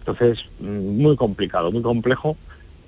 [0.00, 2.36] Entonces, mm, muy complicado, muy complejo,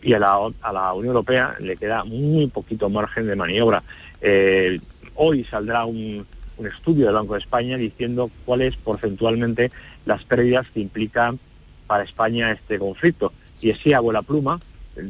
[0.02, 3.82] y a la, a la Unión Europea le queda muy poquito margen de maniobra.
[4.20, 4.80] Eh,
[5.14, 6.26] hoy saldrá un,
[6.58, 9.70] un estudio del Banco de España diciendo cuáles porcentualmente
[10.04, 11.38] las pérdidas que implican
[11.86, 13.32] para España este conflicto.
[13.60, 14.60] Y así a la pluma,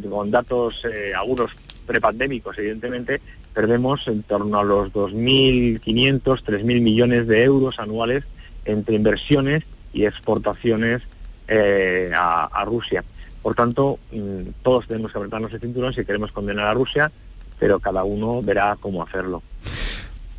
[0.09, 1.51] con datos eh, algunos
[1.87, 3.21] prepandémicos, evidentemente,
[3.53, 8.25] perdemos en torno a los 2.500, 3.000 millones de euros anuales
[8.65, 11.03] entre inversiones y exportaciones
[11.49, 13.05] eh, a, Rusia.
[13.43, 17.13] Por tanto, mm, todos tenemos que apretarnos el cinturón si queremos condenar a Rusia,
[17.59, 19.43] pero cada uno verá cómo hacerlo.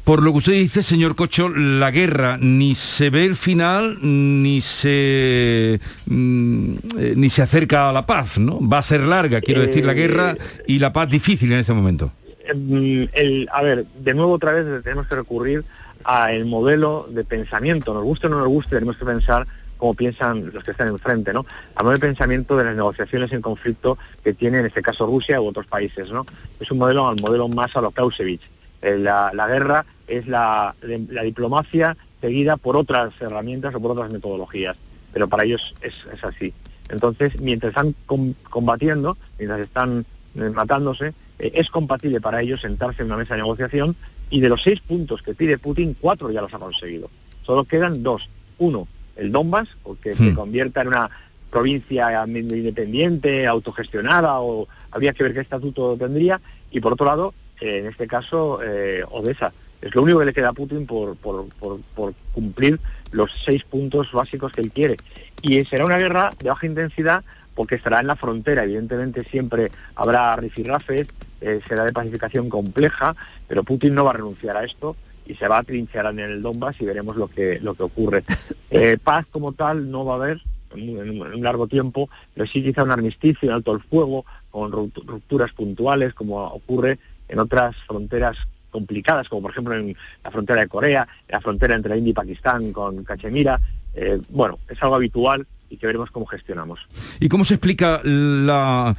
[0.05, 4.61] Por lo que usted dice, señor Cocho, la guerra ni se ve el final ni
[4.61, 8.59] se mm, eh, ni se acerca a la paz, ¿no?
[8.67, 10.35] Va a ser larga, quiero decir, la guerra
[10.67, 12.11] y la paz difícil en este momento.
[12.55, 15.63] Mm, el- a ver, de nuevo otra vez tenemos que recurrir
[16.03, 17.95] al modelo de pensamiento.
[17.95, 21.33] Nos guste o no nos guste, tenemos que pensar como piensan los que están enfrente,
[21.33, 21.47] ¿no?
[21.75, 25.41] Al modelo de pensamiento de las negociaciones en conflicto que tiene en este caso Rusia
[25.41, 26.27] u otros países, ¿no?
[26.59, 28.43] Es un modelo, al modelo más a lo Clausewitz.
[28.83, 34.11] Eh, la, la guerra es la, la diplomacia seguida por otras herramientas o por otras
[34.11, 34.75] metodologías,
[35.13, 36.53] pero para ellos es, es así.
[36.89, 43.01] Entonces, mientras están com- combatiendo, mientras están eh, matándose, eh, es compatible para ellos sentarse
[43.01, 43.95] en una mesa de negociación
[44.29, 47.09] y de los seis puntos que pide Putin, cuatro ya los ha conseguido.
[47.43, 48.29] Solo quedan dos.
[48.57, 50.35] Uno, el Donbass, porque se Hmm.
[50.35, 51.09] convierta en una
[51.49, 56.41] provincia independiente, autogestionada, o habría que ver qué estatuto tendría.
[56.71, 59.53] Y por otro lado, eh, en este caso, eh, Odessa.
[59.85, 62.79] Es lo único que le queda a Putin por, por- por- por cumplir
[63.11, 64.97] los seis puntos básicos que él quiere.
[65.41, 68.63] Y será una guerra de baja intensidad porque estará en la frontera.
[68.63, 71.07] Evidentemente siempre habrá rifirrafes,
[71.39, 73.15] eh, será de pacificación compleja,
[73.47, 74.95] pero Putin no va a renunciar a esto
[75.27, 78.23] y se va a trinchear en el Donbass y veremos lo que, lo que ocurre.
[78.71, 80.41] Eh, paz como tal no va a haber
[80.75, 85.05] en un, largo tiempo, pero sí quizá un armisticio, un alto el fuego, con rupt-
[85.05, 88.35] rupturas puntuales, como ocurre en otras fronteras
[88.75, 92.73] complicadas, como por ejemplo en la frontera de Corea, la frontera entre India y Pakistán
[92.73, 93.61] con Cachemira.
[93.93, 96.85] Eh, bueno, es algo habitual y que veremos cómo gestionamos.
[97.21, 98.93] ¿Y cómo se explica la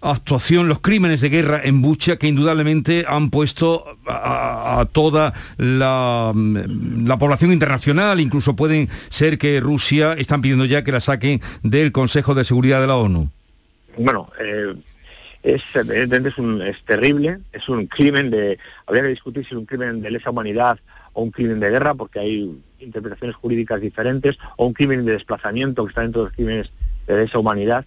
[0.00, 6.32] actuación, los crímenes de guerra en Bucha que indudablemente han puesto a, a toda la,
[6.34, 11.40] mm, la población internacional, incluso pueden ser que Rusia están pidiendo ya que la saquen
[11.62, 13.30] del Consejo de Seguridad de la ONU?
[13.96, 14.74] Bueno, eh,
[15.42, 19.58] es evidentemente es, un, es terrible, es un crimen de, habría que discutir si es
[19.58, 20.78] un crimen de lesa humanidad
[21.12, 25.84] o un crimen de guerra, porque hay interpretaciones jurídicas diferentes, o un crimen de desplazamiento
[25.84, 26.70] que está dentro de los crímenes
[27.06, 27.84] de lesa humanidad.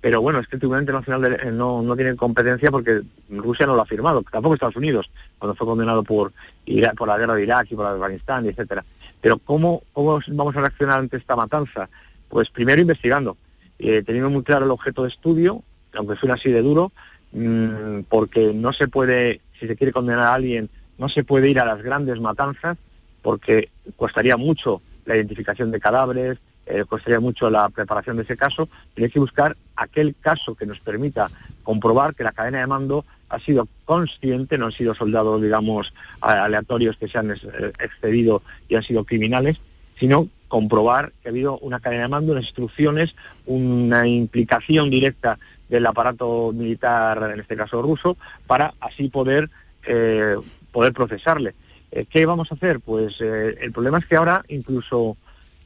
[0.00, 3.74] Pero bueno, es que el Tribunal Internacional eh, no, no tiene competencia porque Rusia no
[3.74, 6.32] lo ha firmado, tampoco Estados Unidos, cuando fue condenado por
[6.66, 8.84] Irak, por la guerra de Irak y por Afganistán, etcétera.
[9.20, 11.88] Pero ¿cómo, ¿cómo vamos a reaccionar ante esta matanza?
[12.28, 13.38] Pues primero investigando,
[13.78, 15.62] eh, teniendo muy claro el objeto de estudio,
[15.96, 16.92] aunque suene así de duro,
[17.32, 21.60] mm, porque no se puede, si se quiere condenar a alguien, no se puede ir
[21.60, 22.76] a las grandes matanzas,
[23.22, 28.68] porque costaría mucho la identificación de cadáveres, eh, costaría mucho la preparación de ese caso,
[28.94, 31.28] pero hay que buscar aquel caso que nos permita
[31.62, 36.96] comprobar que la cadena de mando ha sido consciente, no han sido soldados, digamos, aleatorios
[36.96, 37.36] que se han eh,
[37.80, 39.58] excedido y han sido criminales,
[39.98, 43.14] sino comprobar que ha habido una cadena de mando, unas instrucciones,
[43.46, 49.50] una implicación directa del aparato militar, en este caso ruso, para así poder,
[49.86, 50.36] eh,
[50.72, 51.54] poder procesarle.
[51.90, 52.80] Eh, ¿Qué vamos a hacer?
[52.80, 55.16] Pues eh, el problema es que ahora incluso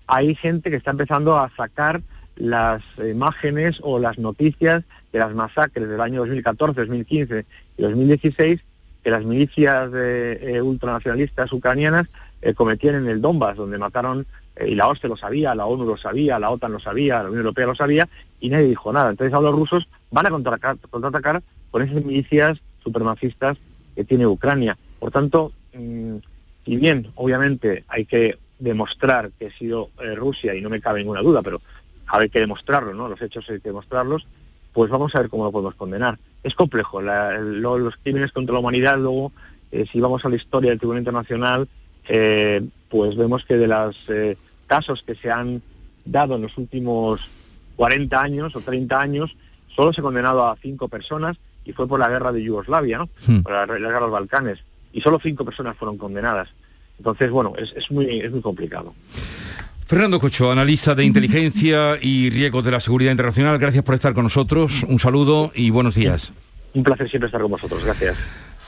[0.06, 2.02] hay gente que está empezando a sacar
[2.36, 8.60] las imágenes o las noticias de las masacres del año 2014, 2015 y 2016
[9.02, 9.90] que las milicias
[10.62, 12.06] ultranacionalistas ucranianas
[12.54, 14.26] cometían en el Donbass, donde mataron,
[14.66, 17.40] y la OSCE lo sabía, la ONU lo sabía, la OTAN lo sabía, la Unión
[17.40, 18.08] Europea lo sabía,
[18.40, 19.10] y nadie dijo nada.
[19.10, 23.56] Entonces ahora los rusos van a contraatacar, contraatacar con esas milicias supremacistas
[23.94, 24.76] que tiene Ucrania.
[24.98, 26.16] Por tanto, mm,
[26.64, 31.00] si bien obviamente hay que demostrar que ha sido eh, Rusia, y no me cabe
[31.00, 31.60] ninguna duda, pero
[32.06, 33.08] hay que demostrarlo, ¿no?
[33.08, 34.26] Los hechos hay que demostrarlos,
[34.72, 36.18] pues vamos a ver cómo lo podemos condenar.
[36.42, 39.32] Es complejo, la- los crímenes contra la humanidad, luego,
[39.70, 41.68] eh, si vamos a la historia del Tribunal Internacional,
[42.08, 43.96] eh, pues vemos que de los
[44.68, 45.62] casos que se han
[46.04, 47.28] dado en los últimos
[47.74, 49.36] 40 años o 30 años,
[49.74, 53.08] solo se ha condenado a cinco personas y fue por la guerra de Yugoslavia, ¿no?
[53.26, 53.40] Hmm.
[53.42, 54.58] Por la, la guerra de los Balcanes.
[54.92, 56.48] Y solo cinco personas fueron condenadas.
[56.98, 58.94] Entonces, bueno, es, es muy, es muy complicado.
[59.86, 64.24] Fernando Cocho, analista de inteligencia y riesgos de la seguridad internacional, gracias por estar con
[64.24, 64.82] nosotros.
[64.86, 66.32] Un saludo y buenos días.
[66.74, 67.82] Un placer siempre estar con vosotros.
[67.84, 68.16] Gracias.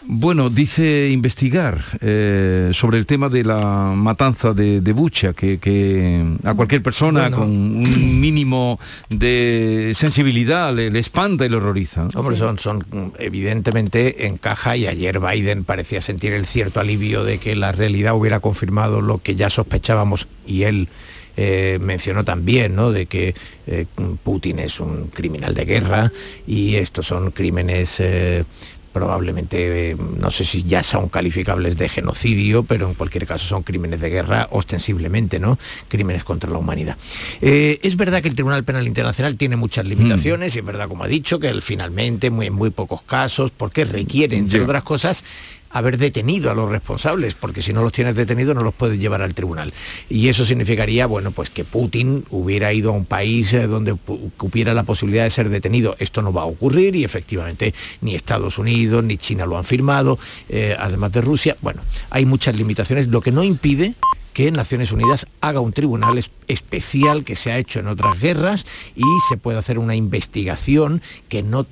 [0.02, 6.24] Bueno, dice investigar eh, sobre el tema de la matanza de, de Bucha, que, que
[6.44, 7.36] a cualquier persona Bueno.
[7.38, 12.08] con un mínimo de sensibilidad le, le espanta y le horroriza.
[12.14, 17.54] Hombre, son, son evidentemente encaja y ayer Biden parecía sentir el cierto alivio de que
[17.54, 20.88] la realidad hubiera confirmado lo que ya sospechábamos y él
[21.36, 22.90] eh, mencionó también, ¿no?
[22.90, 23.34] De que
[23.66, 23.86] eh,
[24.22, 26.12] Putin es un criminal de guerra
[26.46, 28.44] y estos son crímenes eh,
[28.92, 33.62] probablemente, eh, no sé si ya son calificables de genocidio, pero en cualquier caso son
[33.62, 35.58] crímenes de guerra ostensiblemente, ¿no?
[35.88, 36.96] Crímenes contra la humanidad.
[37.40, 41.04] Eh, es verdad que el Tribunal Penal Internacional tiene muchas limitaciones y es verdad, como
[41.04, 45.24] ha dicho, que él finalmente, muy, en muy pocos casos, porque requiere, entre otras cosas,
[45.70, 49.22] haber detenido a los responsables, porque si no los tienes detenidos no los puedes llevar
[49.22, 49.72] al tribunal.
[50.08, 53.96] Y eso significaría, bueno, pues que Putin hubiera ido a un país eh, donde
[54.38, 55.94] hubiera la posibilidad de ser detenido.
[55.98, 60.18] Esto no va a ocurrir y efectivamente ni Estados Unidos ni China lo han firmado,
[60.48, 61.56] eh, además de Rusia.
[61.62, 63.94] Bueno, hay muchas limitaciones, lo que no impide
[64.32, 69.02] que Naciones Unidas haga un tribunal especial que se ha hecho en otras guerras y
[69.28, 71.66] se pueda hacer una investigación que no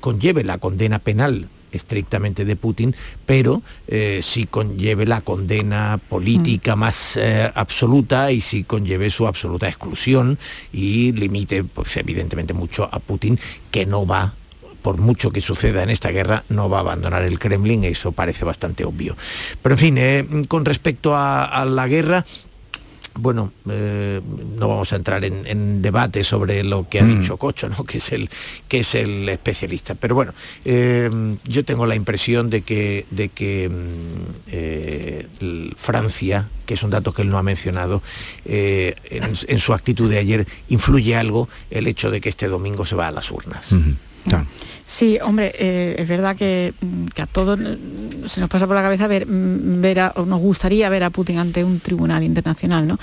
[0.00, 2.94] conlleve la condena penal estrictamente de Putin,
[3.26, 6.78] pero eh, sí conlleve la condena política mm.
[6.78, 10.38] más eh, absoluta y sí conlleve su absoluta exclusión
[10.72, 13.38] y limite, pues evidentemente mucho a Putin,
[13.70, 14.34] que no va
[14.82, 18.44] por mucho que suceda en esta guerra, no va a abandonar el Kremlin, eso parece
[18.44, 19.16] bastante obvio.
[19.62, 22.24] Pero en fin, eh, con respecto a la guerra,
[23.14, 24.20] bueno, eh,
[24.58, 27.20] no vamos a entrar en, debate sobre lo que ha mm.
[27.20, 27.84] dicho Cocho, ¿no?
[27.86, 28.30] que, es el,
[28.68, 29.94] que es el especialista.
[29.94, 31.10] Pero bueno, eh,
[31.44, 37.12] yo tengo la impresión de que, de que mm, eh, Francia, que es un dato
[37.12, 38.02] que él no ha mencionado,
[38.44, 43.08] en, su actitud de ayer influye algo el hecho de que este domingo se va
[43.08, 43.74] a las urnas.
[44.92, 46.74] Sí, hombre, eh, es verdad que,
[47.16, 47.58] a todos
[48.26, 51.64] se nos pasa por la cabeza ver, ver o nos gustaría ver a Putin ante
[51.64, 52.98] un tribunal internacional, ¿no?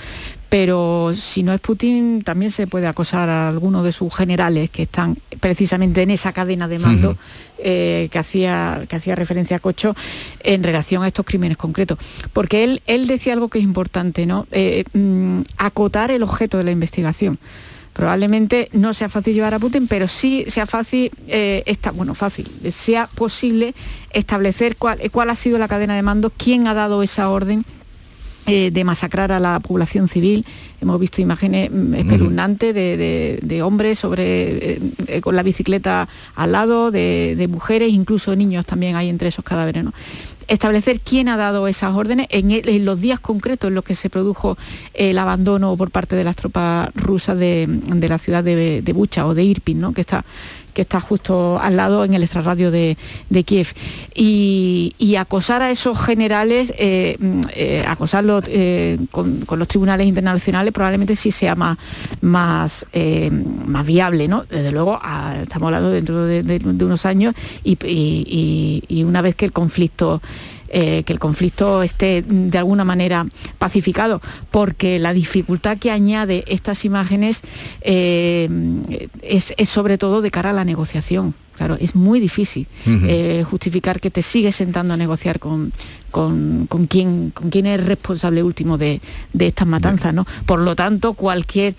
[0.48, 4.82] Pero si no es Putin, también se puede acosar a alguno de sus generales que
[4.82, 7.16] están precisamente en esa cadena de mando
[7.58, 9.96] eh, que, hacía, que hacía referencia a Cocho
[10.44, 11.98] en relación a estos crímenes concretos.
[12.32, 14.46] Porque él, él decía algo que es importante, ¿no?
[14.52, 17.40] Eh, mm, acotar el objeto de la investigación
[17.92, 23.08] probablemente no sea fácil llevar a Putin, pero sí sea fácil, eh, bueno, fácil, sea
[23.08, 23.74] posible
[24.10, 27.64] establecer cuál, cuál ha sido la cadena de mando, quién ha dado esa orden
[28.46, 30.44] eh, de masacrar a la población civil.
[30.80, 37.46] Hemos visto imágenes mm, espeluznantes de, hombres sobre, eh, con la bicicleta al lado, de,
[37.48, 39.84] mujeres, incluso niños también hay entre esos cadáveres
[40.50, 44.58] establecer quién ha dado esas órdenes en, los días concretos en los que se produjo
[44.94, 49.44] el abandono por parte de las tropas rusas de, la ciudad de, Bucha o de
[49.44, 49.92] Irpin, ¿no?
[49.92, 50.24] que está
[50.72, 52.96] que está justo al lado en el extrarradio de,
[53.44, 53.68] Kiev.
[54.14, 57.18] Y, acosar a esos generales, eh,
[57.54, 61.76] eh, acosarlos eh, con, los tribunales internacionales probablemente sí sea más,
[62.22, 62.86] más,
[63.66, 64.44] más viable, ¿no?
[64.44, 64.98] Desde luego,
[65.42, 70.22] estamos hablando dentro de, unos años y una vez que el conflicto
[70.72, 73.26] eh, que el conflicto esté de alguna manera
[73.58, 77.42] pacificado, porque la dificultad que añade estas imágenes
[77.80, 78.48] eh,
[79.22, 81.34] es, sobre todo de cara a la negociación.
[81.56, 85.74] Claro, es muy difícil eh, justificar que te sigues sentando a negociar con,
[86.10, 89.00] con, con, quién, con quién es responsable último de,
[89.38, 90.14] estas matanzas.
[90.14, 90.26] ¿no?
[90.46, 91.74] Por lo tanto, cualquier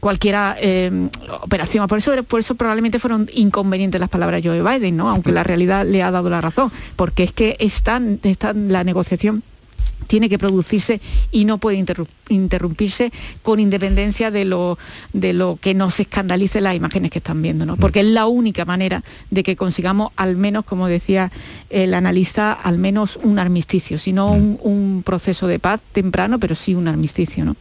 [0.00, 1.08] cualquiera eh,
[1.42, 1.86] operación.
[1.88, 5.08] Por eso, por eso probablemente fueron inconvenientes las palabras de Joe Biden, ¿no?
[5.08, 9.42] aunque la realidad le ha dado la razón, porque es que están, están la negociación
[10.06, 11.00] tiene que producirse
[11.32, 11.82] y no puede
[12.28, 14.78] interrumpirse con independencia de lo,
[15.12, 17.76] de lo que nos escandalice las imágenes que están viendo, ¿no?
[17.76, 21.32] porque es la única manera de que consigamos al menos, como decía
[21.70, 26.54] el analista, al menos un armisticio, si no un, un proceso de paz temprano, pero
[26.54, 27.44] sí un armisticio.
[27.44, 27.56] ¿no?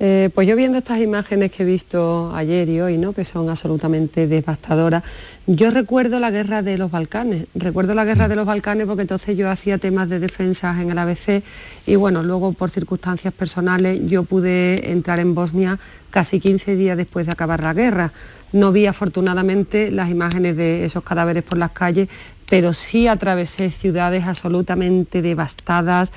[0.00, 3.12] Eh, pues yo viendo estas imágenes que he visto ayer y hoy, ¿no?
[3.12, 5.04] que son absolutamente devastadoras,
[5.46, 9.36] yo recuerdo la guerra de los Balcanes, recuerdo la guerra de los Balcanes porque entonces
[9.36, 11.44] yo hacía temas de defensas en el ABC
[11.86, 15.78] y bueno, luego por circunstancias personales yo pude entrar en Bosnia
[16.10, 18.12] casi 15 días después de acabar la guerra.
[18.52, 22.08] No vi afortunadamente las imágenes de esos cadáveres por las calles,
[22.48, 26.12] pero sí atravesé ciudades absolutamente devastadas,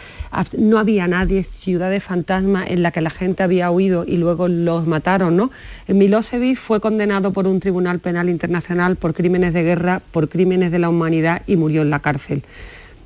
[0.57, 4.85] no había nadie, ciudades fantasmas en las que la gente había huido y luego los
[4.85, 5.51] mataron, ¿no?
[5.87, 10.79] Milosevic fue condenado por un tribunal penal internacional por crímenes de guerra, por crímenes de
[10.79, 12.43] la humanidad y murió en la cárcel.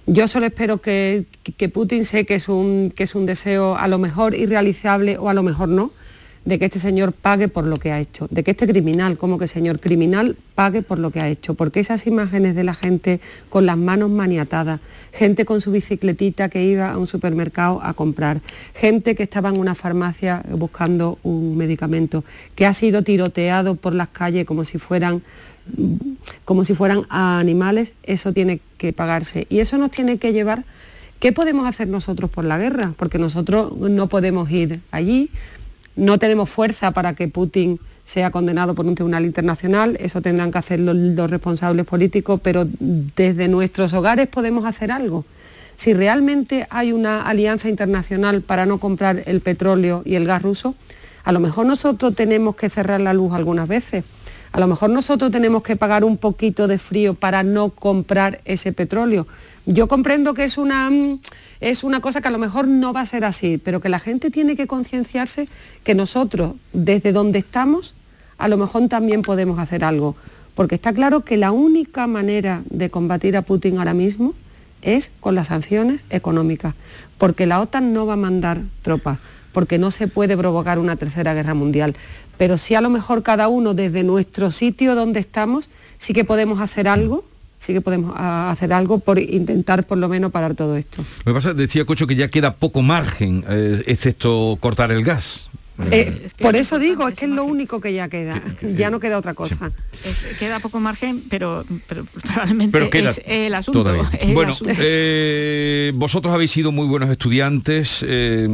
[0.08, 1.26] Yo solo espero que,
[1.74, 5.44] Putin sé es, un, que es un deseo a lo mejor irrealizable o a lo
[5.44, 5.92] mejor no,
[6.44, 9.38] de que este señor pague por lo que ha hecho, de que este criminal, como
[9.38, 13.20] que señor criminal, pague por lo que ha hecho, porque esas imágenes de la gente
[13.50, 14.80] con las manos maniatadas,
[15.14, 18.42] gente con su bicicletita que iba a un supermercado a comprar,
[18.74, 22.24] gente que estaba en una farmacia buscando un medicamento,
[22.56, 25.22] que ha sido tiroteado por las calles como si fueran
[26.44, 29.46] como si fueran animales, eso tiene que pagarse.
[29.48, 30.66] Y eso nos tiene que llevar,
[31.20, 32.94] ¿qué podemos hacer nosotros por la guerra?
[32.98, 35.30] Porque nosotros no podemos ir allí,
[35.96, 40.58] no tenemos fuerza para que Putin sea condenado por un tribunal internacional, eso tendrán que
[40.58, 45.24] hacer los, responsables políticos, pero desde nuestros hogares podemos hacer algo.
[45.76, 50.76] Si realmente hay una alianza internacional para no comprar el petróleo y el gas ruso,
[51.24, 54.04] a lo mejor nosotros tenemos que cerrar la luz algunas veces,
[54.54, 58.74] A lo mejor nosotros tenemos que pagar un poquito de frío para no comprar ese
[58.74, 59.26] petróleo.
[59.66, 61.20] Yo comprendo que es una, mm,
[61.62, 64.00] es una cosa que a lo mejor no va a ser así, pero que la
[64.00, 65.48] gente tiene que concienciarse
[65.84, 67.94] que nosotros, desde donde estamos,
[68.40, 70.16] a lo mejor también podemos hacer algo.
[70.56, 74.34] Porque está claro que la única manera de combatir a Putin ahora mismo
[74.82, 76.74] es con las sanciones económicas,
[77.20, 79.20] porque la OTAN no va a mandar tropas,
[79.54, 81.96] porque no se puede provocar una tercera guerra mundial.
[82.38, 86.60] Pero sí a lo mejor cada uno desde nuestro sitio donde estamos sí que podemos
[86.60, 87.24] hacer algo
[87.62, 91.04] sí que podemos ah, hacer algo por intentar por lo menos parar todo esto.
[91.24, 95.48] Lo que pasa, decía Cocho que ya queda poco margen, eh, excepto cortar el gas.
[95.90, 99.18] Eh, por eso digo, es que es lo único que ya queda, ya no queda
[99.18, 99.72] otra cosa.
[100.38, 103.84] queda poco margen, pero, probablemente es el asunto.
[104.34, 108.48] bueno, eh, vosotros habéis sido muy buenos estudiantes, eh,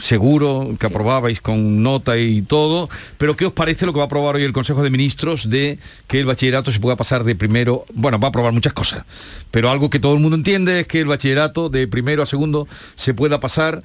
[0.00, 4.06] seguro que aprobabais con nota y todo, pero ¿qué os parece lo que va a
[4.06, 5.78] aprobar hoy el Consejo de Ministros de
[6.08, 9.04] que el bachillerato se pueda pasar de primero, bueno, va a aprobar muchas cosas,
[9.50, 12.66] pero algo que todo el mundo entiende es que el bachillerato de primero a segundo
[12.96, 13.82] se pueda pasar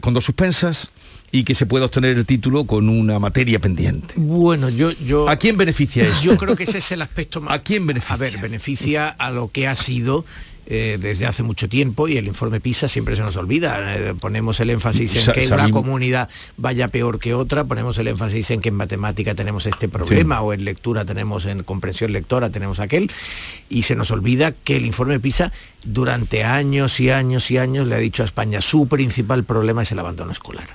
[0.00, 0.90] con dos suspensas,
[1.32, 4.14] y que se pueda obtener el título con una materia pendiente.
[4.16, 4.90] Bueno, yo...
[4.92, 6.22] yo ¿A quién beneficia eso?
[6.22, 7.54] Yo creo que ese es el aspecto más...
[7.54, 8.14] ¿A quién beneficia?
[8.14, 10.24] A ver, beneficia a lo que ha sido
[10.72, 13.96] eh, desde hace mucho tiempo y el informe PISA siempre se nos olvida.
[13.96, 16.28] Eh, ponemos el énfasis en que una comunidad
[16.58, 20.52] vaya peor que otra, ponemos el énfasis en que en matemática tenemos este problema o
[20.52, 23.10] en lectura tenemos, en comprensión lectora tenemos aquel,
[23.68, 25.50] y se nos olvida que el informe PISA
[25.82, 29.90] durante años y años y años le ha dicho a España su principal problema es
[29.90, 30.68] el abandono escolar.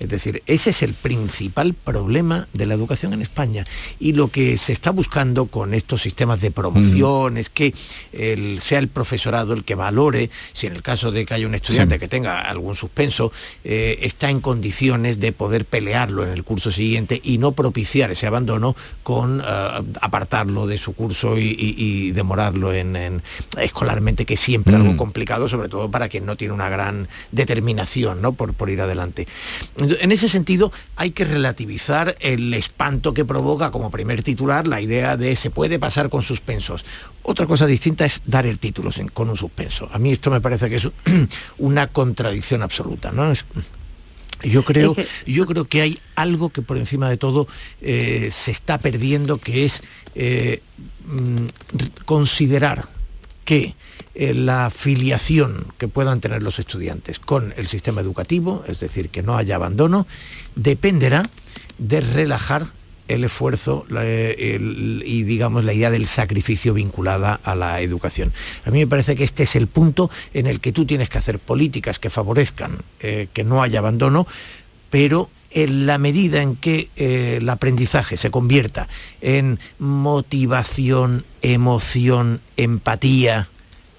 [0.00, 3.64] Es decir, ese es el principal problema de la educación en España.
[3.98, 7.74] Y lo que se está buscando con estos sistemas de promoción es que
[8.60, 11.98] sea el profesorado el que valore, si en el caso de que haya un estudiante
[11.98, 13.32] que tenga algún suspenso,
[13.64, 18.26] eh, está en condiciones de poder pelearlo en el curso siguiente y no propiciar ese
[18.26, 19.44] abandono con eh,
[20.00, 23.22] apartarlo de su curso y, demorarlo en,
[23.58, 28.22] escolarmente, que es siempre algo complicado, sobre todo para quien no tiene una gran determinación
[28.22, 28.32] ¿no?
[28.32, 29.26] por, por ir adelante
[30.00, 35.16] en ese sentido hay que relativizar el espanto que provoca como primer titular la idea
[35.16, 36.84] de se puede pasar con suspensos.
[37.22, 39.88] Otra cosa distinta es dar el título con un suspenso.
[39.92, 40.88] A mí esto me parece que es
[41.58, 43.12] una contradicción absoluta.
[43.12, 43.32] ¿no?
[44.42, 44.94] yo creo,
[45.26, 47.48] yo creo que hay algo que por encima de todo
[47.80, 49.82] eh, se está perdiendo, que es
[50.14, 50.62] eh,
[51.06, 51.46] mm,
[52.04, 52.88] considerar
[53.44, 53.74] que
[54.20, 59.22] eh, la filiación que puedan tener los estudiantes con el sistema educativo, es decir, que
[59.22, 60.08] no haya abandono,
[60.56, 61.22] dependerá
[61.78, 62.66] de relajar
[63.06, 68.32] el esfuerzo y digamos la idea del sacrificio vinculada a la educación.
[68.64, 71.18] A mí me parece que este es el punto en el que tú tienes que
[71.18, 74.26] hacer políticas que favorezcan eh, que no haya abandono,
[74.90, 78.88] pero en la medida en que eh, el aprendizaje se convierta
[79.20, 83.48] en motivación, emoción, empatía,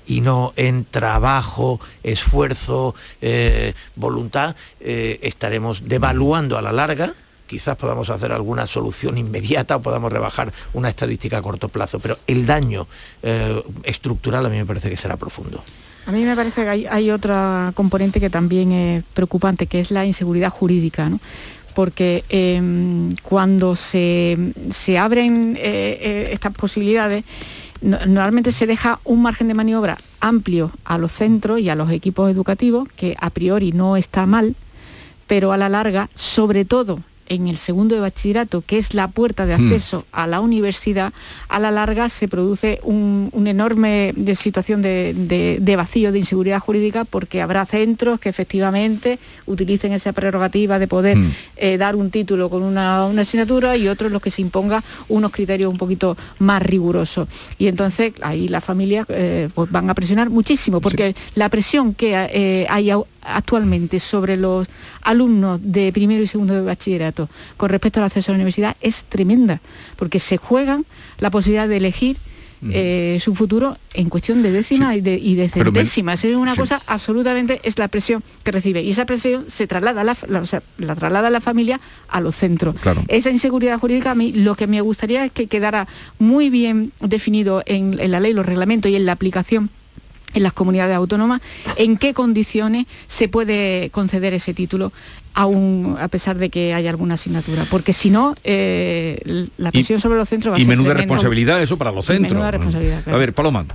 [0.09, 7.13] y no en trabajo, esfuerzo, eh, voluntad, eh, estaremos devaluando a la larga
[7.45, 12.19] quizás podamos hacer alguna solución inmediata o podamos rebajar una estadística a corto plazo, pero
[12.27, 12.85] el daño
[13.23, 15.63] eh, estructural a mí me parece que será profundo.
[16.05, 20.05] A mí me parece que hay, otra componente que también es preocupante, que es la
[20.05, 21.09] inseguridad jurídica.
[21.09, 21.19] ¿no?
[21.73, 24.37] porque em, cuando se,
[24.69, 27.23] se abren estas posibilidades,
[27.81, 32.31] normalmente se deja un margen de maniobra amplio a los centros y a los equipos
[32.31, 34.55] educativos, que a priori no está mal,
[35.27, 39.45] pero a la larga, sobre todo en el segundo de bachillerato, que es la puerta
[39.45, 39.65] de hmm.
[39.65, 41.13] acceso a la universidad,
[41.47, 47.65] a la larga se produce un, enorme situación de, vacío, de inseguridad jurídica, porque habrá
[47.65, 51.31] centros que efectivamente utilicen esa prerrogativa de poder hmm.
[51.57, 55.71] eh, dar un título con una, asignatura y otros los que se imponga unos criterios
[55.71, 57.27] un poquito más rigurosos.
[57.57, 62.13] Y entonces ahí las familias eh, pues van a presionar muchísimo, porque la presión que
[62.31, 64.67] eh, hay actualmente sobre los
[65.01, 67.18] alumnos de primero y segundo de bachillerato
[67.57, 69.59] con respecto al acceso a la universidad es tremenda,
[69.95, 70.85] porque se juegan
[71.17, 72.17] la posibilidad de elegir
[72.61, 76.25] eh, su futuro en cuestión de décimas y, de, centésimas.
[76.25, 78.81] Es una cosa absolutamente, es la presión que recibe.
[78.81, 80.17] Y esa presión se traslada a la,
[80.77, 82.75] la traslada a la familia a los centros.
[83.07, 87.63] Esa inseguridad jurídica a mí lo que me gustaría es que quedara muy bien definido
[87.65, 89.69] en, en la ley, los reglamentos y en la aplicación
[90.35, 91.41] en las comunidades autónomas,
[91.75, 94.91] en qué condiciones se puede conceder ese título
[95.33, 100.17] aún a pesar de que haya alguna asignatura, porque si no, eh, la presión sobre
[100.17, 101.13] los centros va a y ser menuda tremendo.
[101.13, 102.33] responsabilidad eso para los Y centros.
[102.33, 103.15] menuda responsabilidad, claro.
[103.17, 103.65] A ver, Paloma,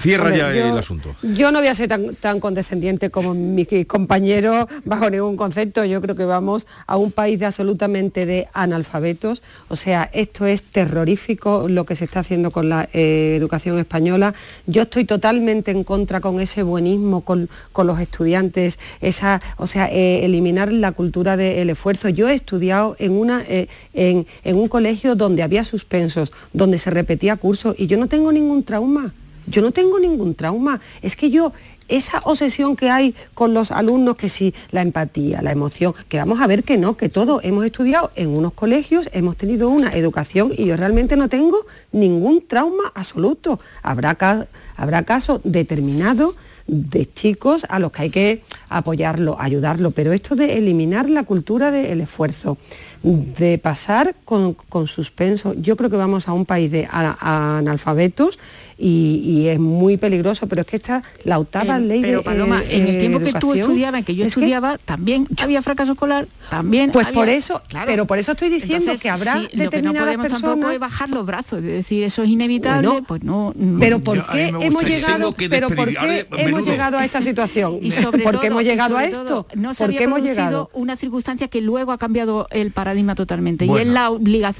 [0.00, 1.14] cierra ya yo- el asunto.
[1.22, 5.84] Yo no voy a ser tan, tan condescendiente como mis compañeros bajo ningún concepto.
[5.84, 9.42] Yo creo que vamos a un país de absolutamente de analfabetos.
[9.68, 14.34] O sea, esto es terrorífico lo que se está haciendo con la eh, educación española.
[14.66, 19.88] Yo estoy totalmente en contra con ese buenismo con, con los estudiantes, esa, o sea,
[19.90, 22.08] eh, eliminar la cultura del esfuerzo.
[22.08, 26.90] Yo he estudiado en, una, eh, en, en un colegio donde había suspensos, donde se
[26.90, 29.14] repetía curso y yo no tengo ningún trauma.
[29.46, 30.80] Yo no tengo ningún trauma.
[31.00, 31.52] Es que yo,
[31.88, 36.40] esa obsesión que hay con los alumnos, que sí, la empatía, la emoción, que vamos
[36.42, 40.52] a ver que no, que todo hemos estudiado en unos colegios, hemos tenido una educación
[40.54, 41.58] y yo realmente no tengo
[41.92, 43.58] ningún trauma absoluto.
[43.82, 44.46] Habrá, ca-
[44.76, 46.34] habrá casos determinados
[46.68, 51.70] de chicos a los que hay que apoyarlo, ayudarlo, pero esto de eliminar la cultura
[51.70, 52.58] del esfuerzo,
[53.02, 58.38] de pasar con, con suspenso, yo creo que vamos a un país de analfabetos
[58.78, 62.24] y, y es muy peligroso, pero es que esta la octava Eh, ley pero de
[62.24, 65.26] Paloma, eh, en el eh, tiempo que tú estudiabas, que yo es que- estudiaba, también
[65.38, 67.86] había fracaso escolar, también Pues había- por eso, Claro.
[67.86, 70.74] pero por eso estoy diciendo Entonces, que habrá sí, lo que no determinadas tampoco personas
[70.74, 73.52] es bajar los brazos, de decir eso es inevitable, Bueno, pues no.
[73.56, 73.78] no.
[73.80, 76.64] Pero ¿por qué hemos llegado, pero por qué hemos menudo.
[76.64, 77.78] llegado a esta situación?
[77.82, 79.24] Y sobre ¿Por todo- qué hemos llegado a esto?
[79.24, 80.70] todo, no se ¿Por había qué hemos llegado?
[80.72, 84.12] una circunstancia que luego ha cambiado el paradigma totalmente y es la,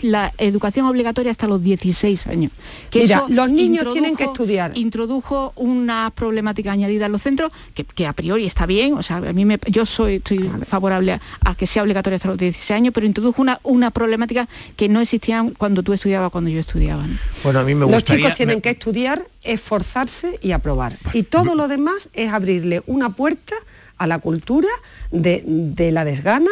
[0.02, 2.52] la educación obligatoria hasta los 16 años.
[2.90, 4.72] Que Mira, eso los niños tienen que introdujo- estudiar.
[4.76, 9.16] Introdujo una problemática añadida en los centros que, que a priori está bien, o sea,
[9.16, 12.70] a mí me, yo soy estoy favorable a, a que sea obligatoria hasta los 16
[12.72, 17.06] años, pero introdujo una, una problemática que no existía cuando tú estudiabas, cuando yo estudiaba.
[17.06, 17.16] ¿no?
[17.44, 18.24] Bueno, a mí me Los gustaría...
[18.26, 20.96] chicos tienen me- que estudiar, esforzarse y aprobar.
[21.12, 23.54] Y todo lo demás es abrirle una puerta
[23.98, 24.68] a la cultura
[25.10, 26.50] de, de la desgana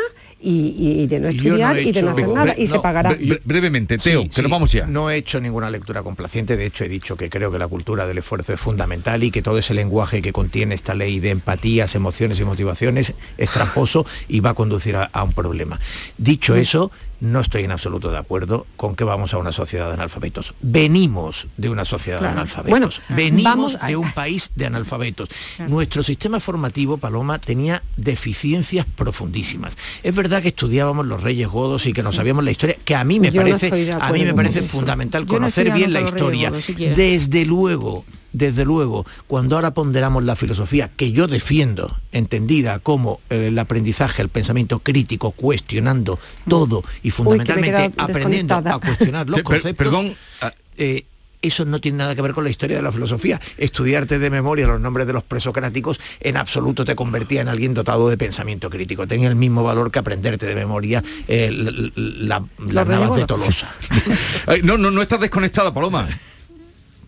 [0.48, 3.10] y, y de no estudiar he y de no hecho- hacer nada y se pagará.
[3.18, 4.86] Bre- brevemente, Teo, Sí, que sí, nos vamos ya.
[4.86, 8.06] No he hecho ninguna lectura complaciente, de hecho he dicho que creo que la cultura
[8.06, 11.94] del esfuerzo es fundamental y que todo ese lenguaje que contiene esta ley de empatías,
[11.96, 15.80] emociones y motivaciones es tramposo y va a conducir a, a un problema.
[16.16, 16.90] Dicho eso,
[17.20, 20.54] no estoy en absoluto de acuerdo con que vamos a una sociedad de analfabetos.
[20.60, 22.34] Venimos de una sociedad Claro.
[22.34, 22.70] de analfabetos.
[22.70, 25.28] Bueno, Venimos a- de un país de analfabetos.
[25.68, 29.76] Nuestro sistema formativo, Paloma, tenía deficiencias profundísimas.
[30.02, 33.04] Es verdad que estudiábamos los reyes godos y que nos sabíamos la historia, que a
[33.04, 36.00] mí me Yo no parece, a mí me parece fundamental Yo no conocer bien la
[36.00, 36.50] historia.
[36.50, 36.66] godos.
[36.76, 38.04] Desde luego,
[38.36, 44.20] desde luego, cuando ahora ponderamos la filosofía, que yo defiendo, entendida como eh, el aprendizaje,
[44.22, 46.18] el pensamiento crítico, cuestionando
[46.48, 49.86] todo y fundamentalmente aprendiendo a cuestionar los Sí, per- conceptos.
[49.86, 51.04] perdón, ah, eh,
[51.42, 53.40] eso no tiene nada que ver con la historia de la filosofía.
[53.56, 58.08] Estudiarte de memoria los nombres de los presocráticos en absoluto te convertía en alguien dotado
[58.08, 59.06] de pensamiento crítico.
[59.06, 63.26] Tenía el mismo valor que aprenderte de memoria eh, la- la- navas de.
[63.26, 63.70] Tolosa.
[64.46, 66.08] Ay, no, no, no estás desconectada, Paloma.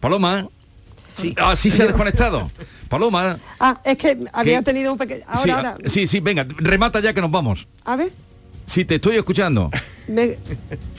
[0.01, 0.47] Paloma.
[1.19, 1.35] Sí.
[1.37, 2.51] Ah, sí se ha desconectado.
[2.89, 3.39] Paloma.
[3.61, 4.65] Ah, es que había ¿Qué?
[4.65, 5.25] tenido un pequeño...
[5.27, 7.67] Ahora, sí, ahora, ah, sí, sí, venga, remata ya que nos vamos.
[7.85, 8.13] a ver,
[8.67, 9.71] Sí, te estoy escuchando.
[10.09, 10.39] Me-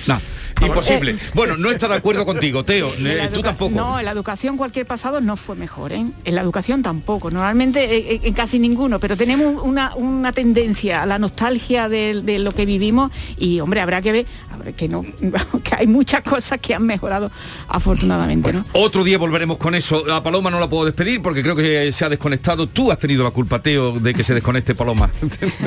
[0.07, 0.19] No,
[0.65, 1.15] imposible.
[1.33, 2.91] Bueno, no está de acuerdo contigo, Teo.
[2.99, 3.75] Eh, tú tampoco.
[3.75, 6.05] No, en la educación cualquier pasado no fue mejor, ¿eh?
[6.23, 11.03] En la educación tampoco, normalmente eh, eh, en casi ninguno, pero tenemos una, una tendencia
[11.03, 14.87] a la nostalgia de, de lo que vivimos y, hombre, habrá que ver habrá que
[14.87, 15.03] no
[15.63, 17.31] que hay muchas cosas que han mejorado
[17.67, 18.65] afortunadamente, ¿no?
[18.73, 20.03] Otro día volveremos con eso.
[20.13, 22.67] A Paloma no la puedo despedir porque creo que se ha desconectado.
[22.67, 25.09] Tú has tenido la culpa, Teo, de que se desconecte Paloma.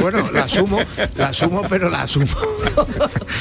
[0.00, 0.78] Bueno, la asumo,
[1.16, 2.26] la asumo, pero la asumo.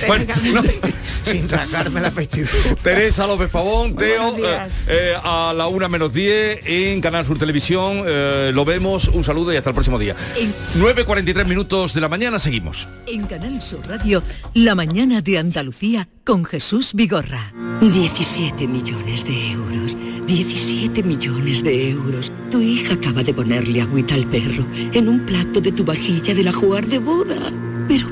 [0.07, 0.61] Bueno, no.
[1.23, 2.51] Sin rasgarme la vestidura.
[2.81, 8.03] Teresa López Pavón, Teo, eh, eh, a la una menos 10 en Canal Sur Televisión.
[8.07, 10.15] eh, lo vemos, un saludo y hasta el próximo día.
[10.37, 12.87] En- 9.43 minutos de la mañana, seguimos.
[13.07, 14.23] En Canal Sur Radio,
[14.55, 17.53] La mañana de Andalucía con Jesús Vigorra.
[17.81, 19.95] 17 millones de euros.
[20.25, 22.31] 17 millones de euros.
[22.49, 26.47] Tu hija acaba de ponerle agüita al perro en un plato de tu vajilla del
[26.47, 27.51] ajuar de boda.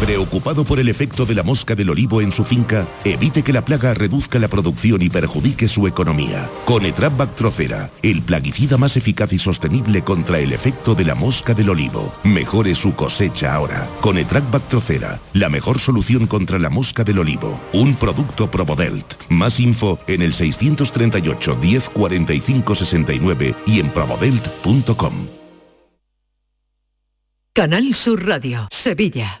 [0.00, 3.64] Preocupado por el efecto de la mosca del olivo en su finca, evite que la
[3.64, 6.48] plaga reduzca la producción y perjudique su economía.
[6.66, 11.52] Con Etrap Bactrocera, el plaguicida más eficaz y sostenible contra el efecto de la mosca
[11.52, 12.14] del olivo.
[12.22, 13.88] Mejore su cosecha ahora.
[14.00, 17.60] Con Etrap Bactrocera, la mejor solución contra la mosca del olivo.
[17.72, 19.14] Un producto Probodelt.
[19.28, 25.14] Más info en el 638 10 45 69 y en probodelt.com.
[27.52, 29.40] Canal Sur Radio, Sevilla.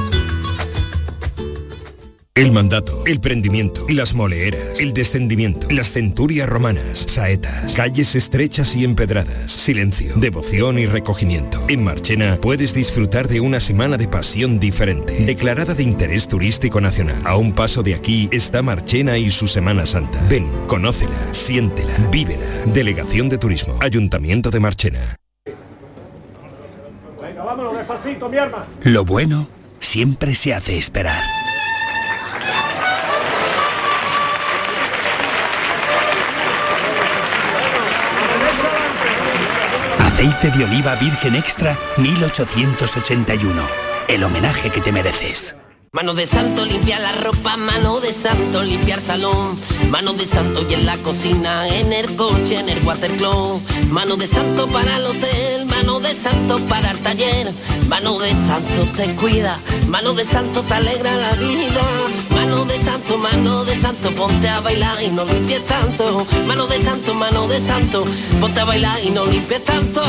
[2.41, 8.83] El mandato, el prendimiento, las moleeras, el descendimiento, las centurias romanas, saetas, calles estrechas y
[8.83, 11.63] empedradas, silencio, devoción y recogimiento.
[11.67, 17.21] En Marchena puedes disfrutar de una semana de pasión diferente, declarada de interés turístico nacional.
[17.25, 20.19] A un paso de aquí está Marchena y su Semana Santa.
[20.27, 22.47] Ven, conócela, siéntela, vívela.
[22.73, 25.15] Delegación de Turismo, Ayuntamiento de Marchena.
[27.21, 28.65] Venga, vámonos despacito, mi arma.
[28.81, 29.47] Lo bueno
[29.79, 31.21] siempre se hace esperar.
[40.21, 43.59] Aceite de oliva virgen extra 1881.
[44.07, 45.55] El homenaje que te mereces.
[45.93, 49.59] Mano de santo limpiar la ropa, mano de santo limpiar salón,
[49.89, 54.27] mano de santo y en la cocina, en el coche, en el watercloak, mano de
[54.27, 57.51] santo para el hotel, mano de santo para el taller,
[57.89, 59.57] mano de santo te cuida,
[59.87, 61.81] mano de santo te alegra la vida,
[62.61, 66.79] mano de santo, mano de santo, ponte a bailar y no limpies tanto, mano de
[66.83, 68.05] santo, mano de santo,
[68.39, 70.01] ponte a bailar y no limpies tanto.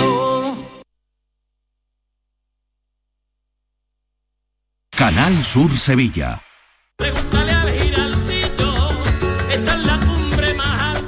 [4.91, 6.43] Canal Sur Sevilla.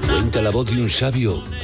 [0.09, 1.45] Cuenta la voz de un sabio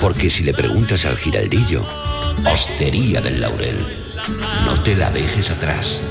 [0.00, 1.84] Porque si le preguntas al giraldillo,
[2.44, 3.76] Hostería del Laurel,
[4.64, 6.02] no te la dejes atrás.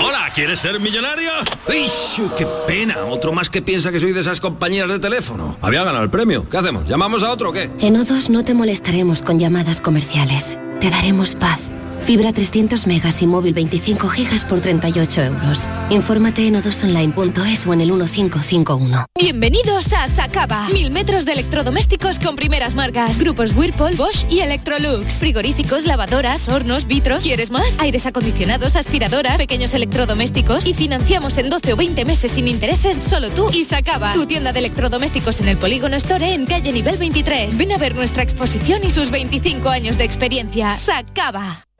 [0.00, 1.30] Hola, ¿quieres ser millonario?
[1.68, 2.96] ¡Uy, qué pena!
[3.08, 5.56] Otro más que piensa que soy de esas compañías de teléfono.
[5.60, 6.48] Había ganado el premio.
[6.48, 6.88] ¿Qué hacemos?
[6.88, 7.70] ¿Llamamos a otro o qué?
[7.80, 10.58] En O2 no te molestaremos con llamadas comerciales.
[10.80, 11.71] Te daremos paz.
[12.02, 15.70] Fibra 300 megas y móvil 25 gigas por 38 euros.
[15.88, 19.06] Infórmate en odosonline.es o en el 1551.
[19.18, 20.68] Bienvenidos a Sacaba.
[20.70, 23.20] Mil metros de electrodomésticos con primeras marcas.
[23.20, 25.14] Grupos Whirlpool, Bosch y Electrolux.
[25.14, 27.22] Frigoríficos, lavadoras, hornos, vitros.
[27.22, 27.78] ¿Quieres más?
[27.78, 30.66] Aires acondicionados, aspiradoras, pequeños electrodomésticos.
[30.66, 34.12] Y financiamos en 12 o 20 meses sin intereses solo tú y Sacaba.
[34.12, 37.56] Tu tienda de electrodomésticos en el Polígono Store en calle nivel 23.
[37.56, 40.74] Ven a ver nuestra exposición y sus 25 años de experiencia.
[40.74, 41.64] Sacaba.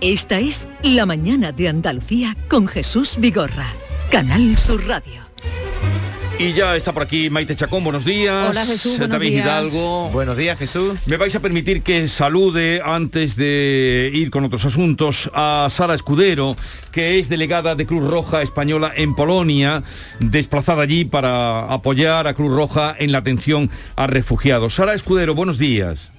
[0.00, 3.66] Esta es La Mañana de Andalucía con Jesús Vigorra.
[4.10, 5.28] Canal Sur Radio.
[6.38, 8.48] Y ya está por aquí Maite Chacón, buenos días.
[8.48, 9.44] Hola, Jesús, buenos David días.
[9.44, 10.08] Hidalgo.
[10.08, 10.98] Buenos días, Jesús.
[11.04, 16.56] Me vais a permitir que salude antes de ir con otros asuntos a Sara Escudero,
[16.92, 19.82] que es delegada de Cruz Roja Española en Polonia,
[20.18, 24.76] desplazada allí para apoyar a Cruz Roja en la atención a refugiados.
[24.76, 26.10] Sara Escudero, buenos días.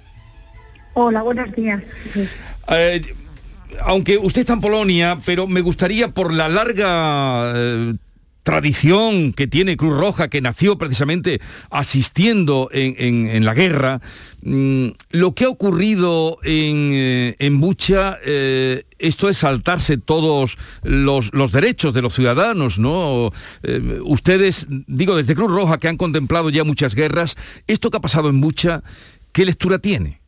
[0.93, 1.81] Hola, buenos días.
[2.69, 3.01] Eh,
[3.79, 7.95] aunque usted está en Polonia, pero me gustaría por la larga eh,
[8.43, 14.01] tradición que tiene Cruz Roja, que nació precisamente asistiendo en, la guerra,
[14.41, 21.93] mm, lo que ha ocurrido en, eh, Bucha, eh, esto es saltarse todos los, derechos
[21.93, 23.31] de los ciudadanos, ¿no?
[24.03, 27.35] Ustedes, digo, desde Cruz Roja, que han contemplado ya muchas guerras,
[27.67, 28.83] esto que ha pasado en Bucha,
[29.33, 30.20] ¿qué lectura tiene?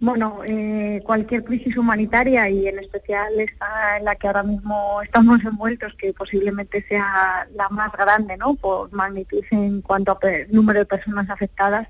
[0.00, 5.44] Bueno, eh, cualquier crisis humanitaria y en especial esta en la que ahora mismo estamos
[5.44, 8.54] envueltos, que posiblemente sea la más grande, ¿no?
[8.54, 10.18] Por magnitud en cuanto a
[10.50, 11.88] número de personas afectadas,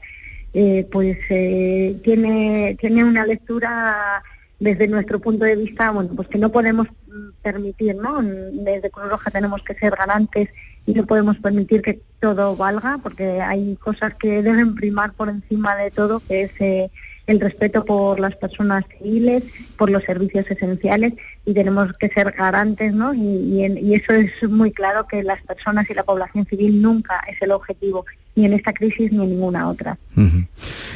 [0.54, 4.22] eh, pues eh, tiene tiene una lectura
[4.58, 8.22] desde nuestro punto de vista, bueno, pues que no podemos mm, permitir, ¿no?
[8.22, 10.48] Desde Cruz Roja tenemos que ser garantes
[10.86, 15.76] y no podemos permitir que todo valga, porque hay cosas que deben primar por encima
[15.76, 16.90] de todo, que es eh,
[17.28, 19.44] el respeto por las personas civiles,
[19.76, 21.12] por los servicios esenciales
[21.46, 23.14] y tenemos que ser garantes, ¿no?
[23.14, 27.20] Y, en- y eso es muy claro que las personas y la población civil nunca
[27.30, 28.04] es el objetivo,
[28.34, 29.98] ni en esta crisis ni en ninguna otra.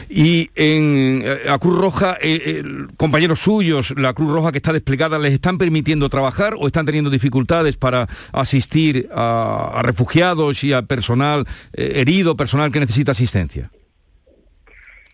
[0.09, 2.62] Y en eh, a Cruz Roja, eh, eh,
[2.97, 7.11] compañeros suyos, la Cruz Roja que está desplegada, ¿les están permitiendo trabajar o están teniendo
[7.11, 13.70] dificultades para asistir a, refugiados y a personal herido, personal que necesita asistencia?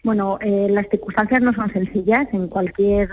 [0.04, 2.28] Bueno, eh, las circunstancias no son sencillas.
[2.32, 3.10] En cualquier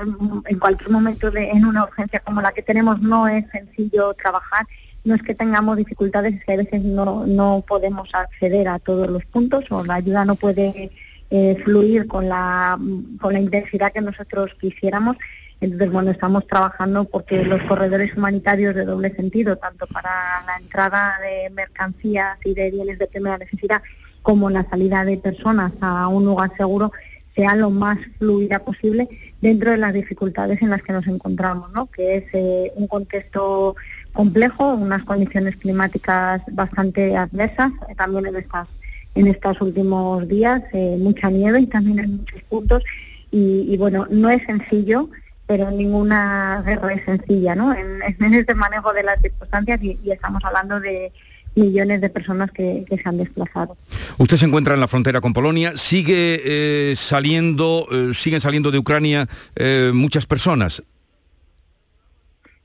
[0.48, 4.66] en cualquier momento de, en una urgencia como la que tenemos no es sencillo trabajar.
[5.04, 9.08] No es que tengamos dificultades, es que a veces no, no podemos acceder a todos
[9.08, 10.92] los puntos o la ayuda no puede
[11.30, 12.80] eh, fluir con la,
[13.20, 15.18] con la intensidad que nosotros quisiéramos.
[15.62, 20.10] Entonces, bueno, estamos trabajando porque los corredores humanitarios de doble sentido, tanto para
[20.46, 23.82] la entrada de mercancías y de bienes de primera necesidad,
[24.26, 26.92] como la salida de personas a un lugar seguro,
[27.36, 29.08] sea lo más fluida posible
[29.40, 31.86] dentro de las dificultades en las que nos encontramos, ¿no?
[31.92, 33.76] que es eh, un contexto
[34.14, 38.68] complejo, unas condiciones climáticas bastante adversas, eh, también en estas
[39.14, 42.84] en estos últimos días, eh, mucha nieve y también en muchos puntos,
[43.32, 45.10] y, bueno, no es sencillo,
[45.46, 47.74] pero ninguna guerra es sencilla, ¿no?
[47.74, 51.14] En, en este manejo de las circunstancias y estamos hablando de
[51.56, 53.78] millones de personas que, que se han desplazado.
[54.18, 58.80] Usted se encuentra en la frontera con Polonia, sigue eh, saliendo, eh, siguen saliendo de
[58.80, 60.84] Ucrania eh, muchas personas.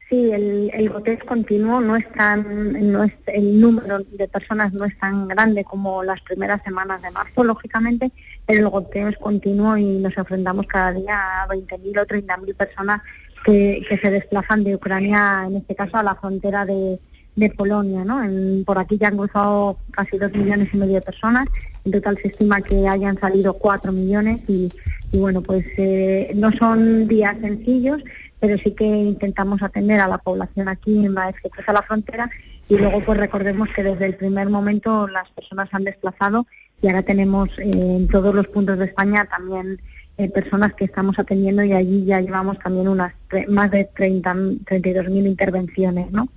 [0.09, 4.73] Sí, el, el goteo es continuo, no es tan, no es, el número de personas
[4.73, 8.11] no es tan grande como las primeras semanas de marzo, lógicamente,
[8.45, 13.03] pero el goteo es continuo y nos enfrentamos cada día a 20.000 o 30.000 personas
[13.45, 16.99] que, que se desplazan de Ucrania, en este caso a la frontera de,
[17.37, 18.23] de Polonia, ¿no?
[18.23, 21.47] En- por aquí ya han cruzado casi dos millones y medio de personas.
[21.85, 24.69] En total se estima que hayan salido cuatro millones y,
[25.13, 28.03] bueno, pues eh, no son días sencillos,
[28.39, 32.29] pero sí que intentamos atender a la población aquí una vez que cruza la frontera
[32.69, 36.47] y luego pues recordemos que desde el primer momento las personas han desplazado
[36.83, 39.81] y ahora tenemos eh, en todos los puntos de España también
[40.19, 43.13] eh, personas que estamos atendiendo y allí ya llevamos también unas
[43.49, 46.29] más de 30, 32.000 intervenciones, ¿no?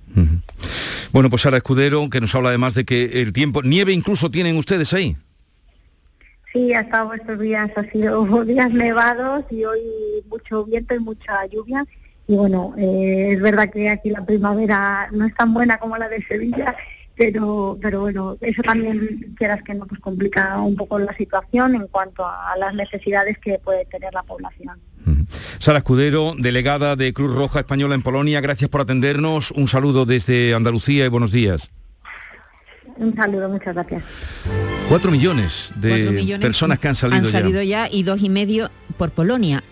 [1.14, 4.56] Bueno, pues Sara Escudero, que nos habla además de que el tiempo, nieve incluso tienen
[4.56, 5.16] ustedes ahí.
[6.52, 9.80] Sí, ha estado estos días, ha sido días nevados y hoy
[10.28, 11.86] mucho viento y mucha lluvia.
[12.26, 16.08] Y bueno, eh, es verdad que aquí la primavera no es tan buena como la
[16.08, 16.74] de Sevilla,
[17.14, 21.86] pero, pero bueno, eso también, quieras que no, pues complica un poco la situación en
[21.86, 24.80] cuanto a las necesidades que puede tener la población.
[25.58, 29.50] Sara Escudero, delegada de Cruz Roja Española en Polonia, gracias por atendernos.
[29.52, 31.70] Un saludo desde Andalucía y buenos días.
[32.96, 34.02] Un saludo, muchas gracias.
[34.88, 37.30] Cuatro millones de Cuatro millones personas que han salido, han ya.
[37.30, 37.88] salido ya.
[37.90, 39.64] y dos y medio por Polonia.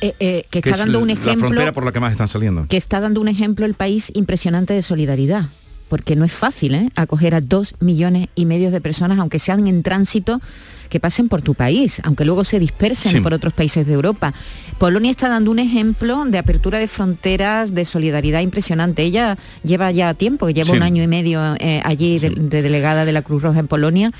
[0.00, 2.12] Eh, eh, que que está es dando un la ejemplo frontera por la que más
[2.12, 2.66] están saliendo.
[2.68, 5.46] que está dando un ejemplo el país impresionante de solidaridad
[5.88, 6.90] porque no es fácil ¿eh?
[6.94, 10.40] acoger a dos millones y medio de personas aunque sean en tránsito
[10.88, 13.20] que pasen por tu país, aunque luego se dispersen Sí.
[13.20, 14.32] por otros países de Europa.
[14.78, 19.02] Polonia está dando un ejemplo de apertura de fronteras, de solidaridad impresionante.
[19.02, 20.76] Ella lleva ya tiempo, lleva Sí.
[20.76, 24.12] un año y medio eh, allí de, de delegada de la Cruz Roja en Polonia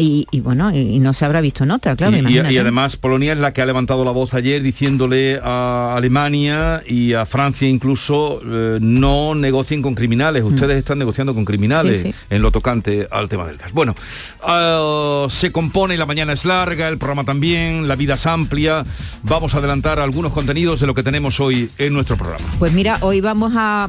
[0.00, 2.16] y, bueno, y, no se habrá visto nota, claro.
[2.16, 6.82] Y, y, además Polonia es la que ha levantado la voz ayer diciéndole a Alemania
[6.86, 10.42] y a Francia incluso eh, no negocien con criminales.
[10.42, 10.46] Mm.
[10.46, 13.72] Ustedes están negociando con criminales en lo tocante al tema del gas.
[13.72, 13.94] Bueno,
[14.42, 18.84] ah, se compone, la mañana es larga, el programa también, la vida es amplia.
[19.24, 22.44] Vamos a adelantar algunos contenidos de lo que tenemos hoy en nuestro programa.
[22.58, 23.86] Pues mira, hoy vamos a,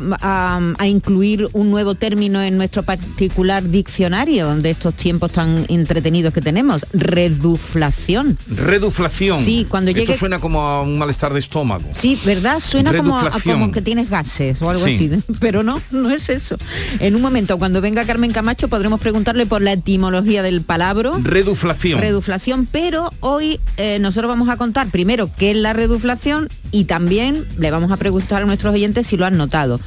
[0.78, 6.42] a incluir un nuevo término en nuestro particular diccionario de estos tiempos tan entretenidos que
[6.42, 8.38] tenemos, reduflación.
[8.48, 9.44] Reduflación.
[9.44, 11.86] Sí, cuando Esto suena como a un malestar de estómago.
[11.94, 12.60] Sí, ¿verdad?
[12.60, 16.58] Suena como, a, como que tienes gases o algo así, pero no, no es eso.
[17.00, 21.12] En un momento, cuando venga Carmen Camacho, podremos preguntarle por la etimología del palabra.
[21.22, 22.00] Reduflación.
[22.00, 27.46] Reduflación, pero hoy eh, nosotros vamos a contar primero qué es la reduflación y también
[27.58, 29.80] le vamos a preguntar a nuestros oyentes si lo han notado.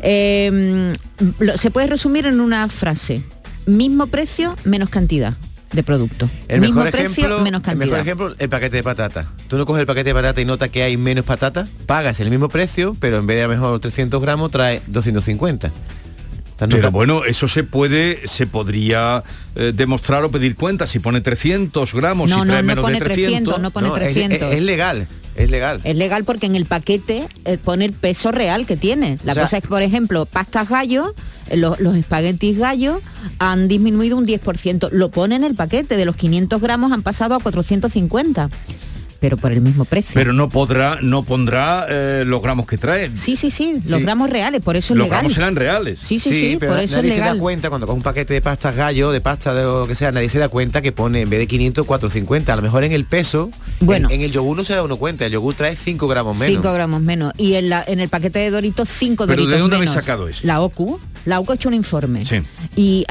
[0.00, 0.92] Em,
[1.56, 3.22] se puede resumir en una frase.
[3.66, 5.36] Mismo precio, menos cantidad
[5.72, 6.28] de producto.
[6.48, 7.84] El Mismo mejor precio, ejemplo, menos cantidad.
[7.84, 9.26] El mejor ejemplo, el paquete de patata.
[9.48, 12.30] Tú no coges el paquete de patata y notas que hay menos patata, pagas el
[12.30, 15.70] mismo precio, pero en vez de a lo mejor 300 gramos trae 250.
[16.68, 19.22] Pero bueno, eso se puede, se podría
[19.54, 20.86] eh, demostrar o pedir cuenta.
[20.86, 23.60] Si pone 300 gramos no, y no, trae no menos pone de 300.
[23.60, 24.52] no pone 300.
[24.52, 25.08] Es, legal.
[25.40, 25.80] Es legal.
[25.84, 29.18] Es legal porque en el paquete eh, pone el peso real que tiene.
[29.24, 31.14] La cosa es que, por ejemplo, pastas gallo,
[31.48, 33.00] eh, los, los espaguetis gallo
[33.38, 34.90] han disminuido un 10%.
[34.90, 35.96] Lo pone en el paquete.
[35.96, 38.50] De los 500 gramos han pasado a 450
[39.20, 40.12] pero por el mismo precio.
[40.14, 43.10] Pero no podrá, no pondrá eh, los gramos que trae.
[43.16, 45.24] Sí, sí, sí, los gramos reales, por eso es los legal.
[45.24, 46.00] Los gramos serán reales.
[46.00, 47.28] Sí, sí, sí, pero por eso nadie es legal.
[47.30, 49.94] se da cuenta cuando coge un paquete de pastas gallo, de pasta de lo que
[49.94, 52.52] sea, nadie se da cuenta que pone en vez de 500, 450.
[52.52, 53.50] A lo mejor en el peso,
[53.80, 56.56] bueno, en, el yogur no se da uno cuenta, el yogur trae 5 gramos menos.
[56.56, 57.32] 5 gramos menos.
[57.36, 59.94] Y en, la, en el paquete de Doritos, 5 Doritos ¿Pero de dónde menos.
[59.94, 60.40] habéis sacado eso?
[60.44, 60.98] La OCU.
[61.26, 62.24] La OCU ha hecho un informe.
[62.24, 62.40] Sí.
[62.76, 63.04] Y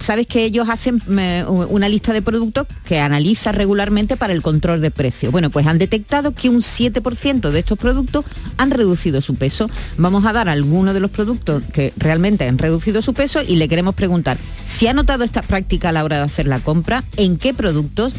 [0.00, 1.00] sabes que ellos hacen
[1.36, 4.90] una lista de productos que analiza regularmente para el control de
[5.30, 8.24] Bueno, pues han detectado que un 7% de estos productos
[8.56, 9.68] han reducido su peso.
[9.96, 13.68] Vamos a dar algunos de los productos que realmente han reducido su peso y le
[13.68, 17.36] queremos preguntar si ha notado esta práctica a la hora de hacer la compra, en
[17.36, 18.14] qué productos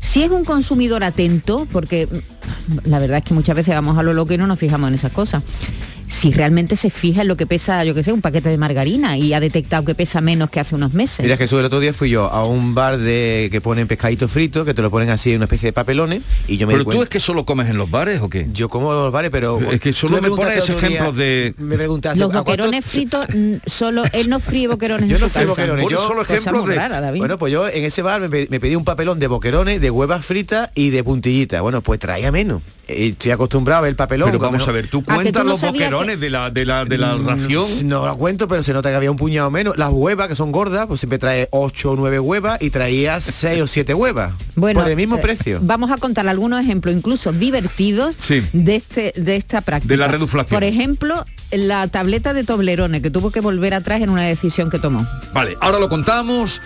[0.00, 2.08] si es un consumidor atento, porque
[2.84, 4.94] la verdad es que muchas veces vamos a lo loco y no nos fijamos en
[4.94, 5.42] esas cosas
[6.10, 9.16] si realmente se fija en lo que pesa, yo que sé, un paquete de margarina
[9.16, 11.24] y ha detectado que pesa menos que hace unos meses.
[11.24, 14.64] Mira, que el otro día fui yo a un bar de que ponen pescadito frito,
[14.64, 17.02] que te lo ponen así en una especie de papelones, y yo me ¿Pero tú
[17.02, 18.48] es que solo comes en los bares o qué?
[18.52, 19.60] Yo como en los bares, pero...
[19.70, 21.54] Es que solo me, pones ejemplos de...
[21.58, 22.18] Me preguntaste...
[22.18, 23.26] Los boquerones fritos,
[23.66, 24.02] solo...
[24.12, 26.00] Él no fríe boquerones Yo en no frío boquerones, yo...
[26.00, 26.74] Solo ejemplos de...
[26.74, 27.18] Rara, David.
[27.20, 30.70] Bueno, pues yo en ese bar me pedí un papelón de boquerones, de huevas fritas
[30.74, 31.60] y de puntillitas.
[31.60, 32.62] Bueno, pues traía menos
[32.92, 34.28] estoy acostumbrado a ver el papelón.
[34.30, 37.26] Pero vamos a ver, tú cuentas los boquerones de la de la de la Mm,
[37.26, 37.66] ración.
[37.88, 39.76] No lo cuento, pero se nota que había un puñado menos.
[39.76, 43.62] Las huevas, que son gordas, pues siempre trae 8 o 9 huevas y traía 6
[43.62, 44.32] o 7 huevas.
[44.56, 45.60] Bueno, por el mismo eh, precio.
[45.62, 48.42] Vamos a contar algunos ejemplos, incluso divertidos, Sí.
[48.52, 49.92] de, este, de esta práctica.
[49.92, 50.56] De la reduflación.
[50.56, 54.78] Por ejemplo, la tableta de Toblerone, que tuvo que volver atrás en una decisión que
[54.80, 55.06] tomó.
[55.32, 56.60] Vale, ahora lo contamos.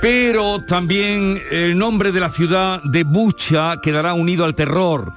[0.00, 5.12] Pero también el nombre de la ciudad de Bucha quedará unido al terror.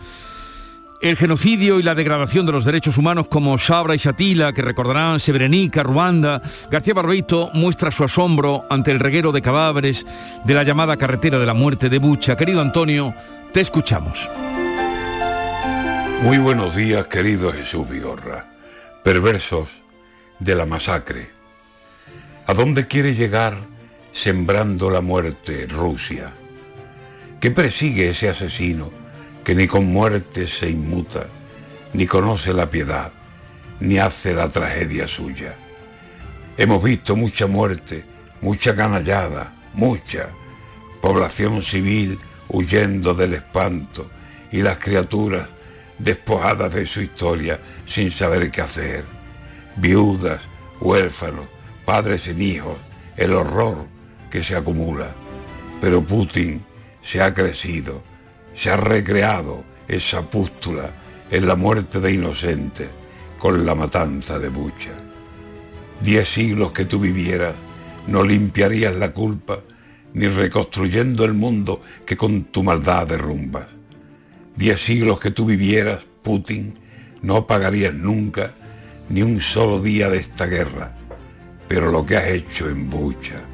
[1.01, 5.21] El genocidio y la degradación de los derechos humanos como Sabra y Shatila, que recordarán
[5.21, 10.05] Srebrenica, Ruanda, García Barbeito muestra su asombro ante el reguero de cadáveres
[10.43, 12.35] de la llamada carretera de la muerte de Bucha.
[12.35, 13.13] Querido Antonio,
[13.53, 14.29] te escuchamos.
[16.23, 18.47] Muy buenos días, querido Jesús Vigorra.
[19.03, 19.69] Perversos
[20.39, 21.29] de la masacre.
[22.47, 23.72] ¿A dónde quiere llegar
[24.13, 26.31] sembrando la muerte Rusia?
[27.41, 28.91] ¿Qué persigue ese asesino
[29.43, 31.27] que ni con muerte se inmuta,
[31.93, 33.11] ni conoce la piedad,
[33.79, 35.55] ni hace la tragedia suya?
[36.55, 38.05] Hemos visto mucha muerte,
[38.41, 40.29] mucha canallada, mucha
[41.01, 44.09] población civil huyendo del espanto
[44.51, 45.49] y las criaturas
[45.97, 49.03] despojadas de su historia sin saber qué hacer.
[49.75, 50.41] Viudas,
[50.79, 51.45] huérfanos,
[51.83, 52.77] padres sin hijos,
[53.17, 53.92] el horror
[54.33, 55.11] que se acumula.
[55.79, 56.63] Pero Putin
[57.03, 58.01] se ha crecido,
[58.55, 60.89] se ha recreado esa pústula
[61.29, 62.89] en la muerte de inocentes
[63.37, 64.89] con la matanza de Bucha.
[66.01, 67.53] Diez siglos que tú vivieras
[68.07, 69.59] no limpiarías la culpa
[70.15, 73.67] ni reconstruyendo el mundo que con tu maldad derrumbas.
[74.55, 76.79] Diez siglos que tú vivieras, Putin,
[77.21, 78.55] no pagarías nunca
[79.09, 80.95] ni un solo día de esta guerra,
[81.67, 83.52] pero lo que has hecho en Bucha.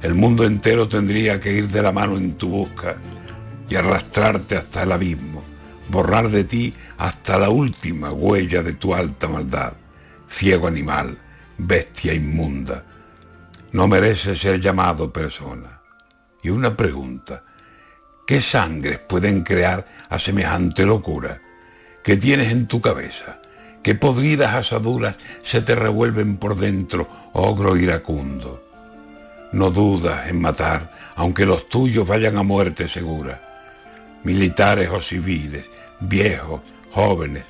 [0.00, 2.96] El mundo entero tendría que ir de la mano en tu busca
[3.68, 5.42] y arrastrarte hasta el abismo,
[5.88, 9.72] borrar de ti hasta la última huella de tu alta maldad,
[10.28, 11.18] ciego animal,
[11.58, 12.84] bestia inmunda.
[13.72, 15.80] No mereces ser llamado persona.
[16.44, 17.42] Y una pregunta,
[18.24, 21.40] ¿qué sangres pueden crear a semejante locura?
[22.04, 23.40] ¿Qué tienes en tu cabeza?
[23.82, 28.67] ¿Qué podridas asaduras se te revuelven por dentro, ogro iracundo?
[29.52, 33.40] No dudas en matar, aunque los tuyos vayan a muerte segura.
[34.22, 35.64] Militares o civiles,
[36.00, 37.44] viejos, jóvenes,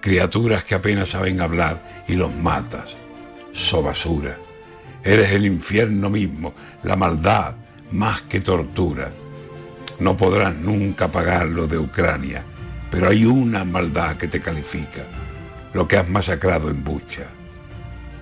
[0.00, 2.96] criaturas que apenas saben hablar y los matas.
[3.54, 4.36] So basura.
[5.02, 7.54] Eres el infierno mismo, la maldad,
[7.92, 9.10] más que tortura.
[10.00, 12.44] No podrás nunca pagar lo de Ucrania,
[12.90, 15.06] pero hay una maldad que te califica,
[15.72, 17.26] lo que has masacrado en Bucha.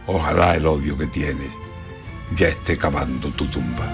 [0.06, 1.50] Ojalá el odio que tienes
[2.34, 3.84] ya esté cavando tu tumba.